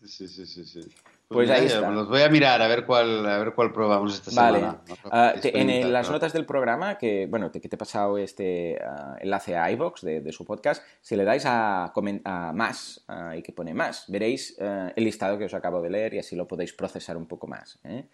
[0.04, 0.80] Sí, sí, sí, sí.
[1.28, 1.90] Pues, pues ahí está.
[1.90, 4.80] Los voy a mirar a ver cuál, a ver cuál probamos esta semana.
[5.04, 5.34] Vale.
[5.34, 9.16] Uh, en las notas del programa, que bueno, te, que te he pasado este uh,
[9.20, 11.92] enlace a iBox de, de, su podcast, si le dais a,
[12.24, 16.14] a más uh, y que pone más, veréis el listado que os acabo de leer
[16.14, 17.80] y así lo podéis procesar un poco más.
[17.82, 18.04] ¿eh?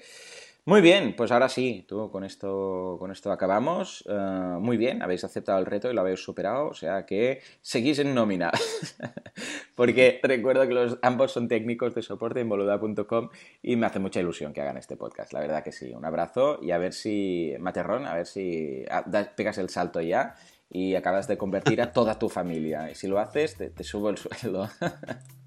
[0.65, 4.05] Muy bien, pues ahora sí, tú con esto, con esto acabamos.
[4.09, 7.99] Eh, muy bien, habéis aceptado el reto y lo habéis superado, o sea que seguís
[7.99, 8.53] en nómina.
[9.75, 14.21] Porque recuerdo que los, ambos son técnicos de soporte en boluda.com y me hace mucha
[14.21, 15.93] ilusión que hagan este podcast, la verdad que sí.
[15.93, 19.05] Un abrazo y a ver si, Materrón, a ver si ah,
[19.35, 20.37] pegas el salto ya
[20.71, 22.89] y acabas de convertir a toda tu familia.
[22.89, 24.69] Y si lo haces, te, subo el sueldo.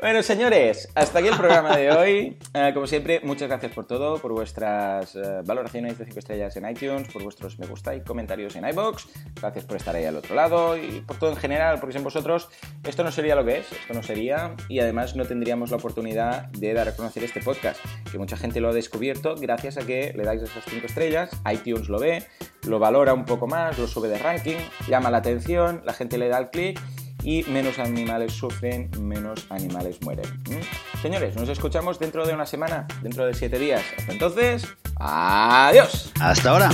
[0.00, 2.38] bueno, señores, hasta aquí el programa de hoy.
[2.54, 6.68] Eh, como siempre, muchas gracias por todo, por vuestras eh, valoraciones de 5 estrellas en
[6.68, 9.08] iTunes, por vuestros me gusta y comentarios en iBox.
[9.40, 12.48] Gracias por estar ahí al otro lado y por todo en general, porque sin vosotros
[12.84, 16.48] esto no sería lo que es, esto no sería y además no tendríamos la oportunidad
[16.48, 17.80] de dar a conocer este podcast,
[18.10, 21.88] que mucha gente lo ha descubierto gracias a que le dais esas 5 estrellas, iTunes
[21.88, 22.24] lo ve,
[22.66, 24.56] lo valora un poco más, lo sube de ranking,
[24.88, 26.80] llama la atención, la gente le da el clic
[27.28, 30.24] y menos animales sufren, menos animales mueren.
[30.48, 31.02] ¿Mm?
[31.02, 33.84] Señores, nos escuchamos dentro de una semana, dentro de siete días.
[33.98, 34.66] Hasta entonces,
[34.96, 36.10] adiós.
[36.18, 36.70] Hasta ahora.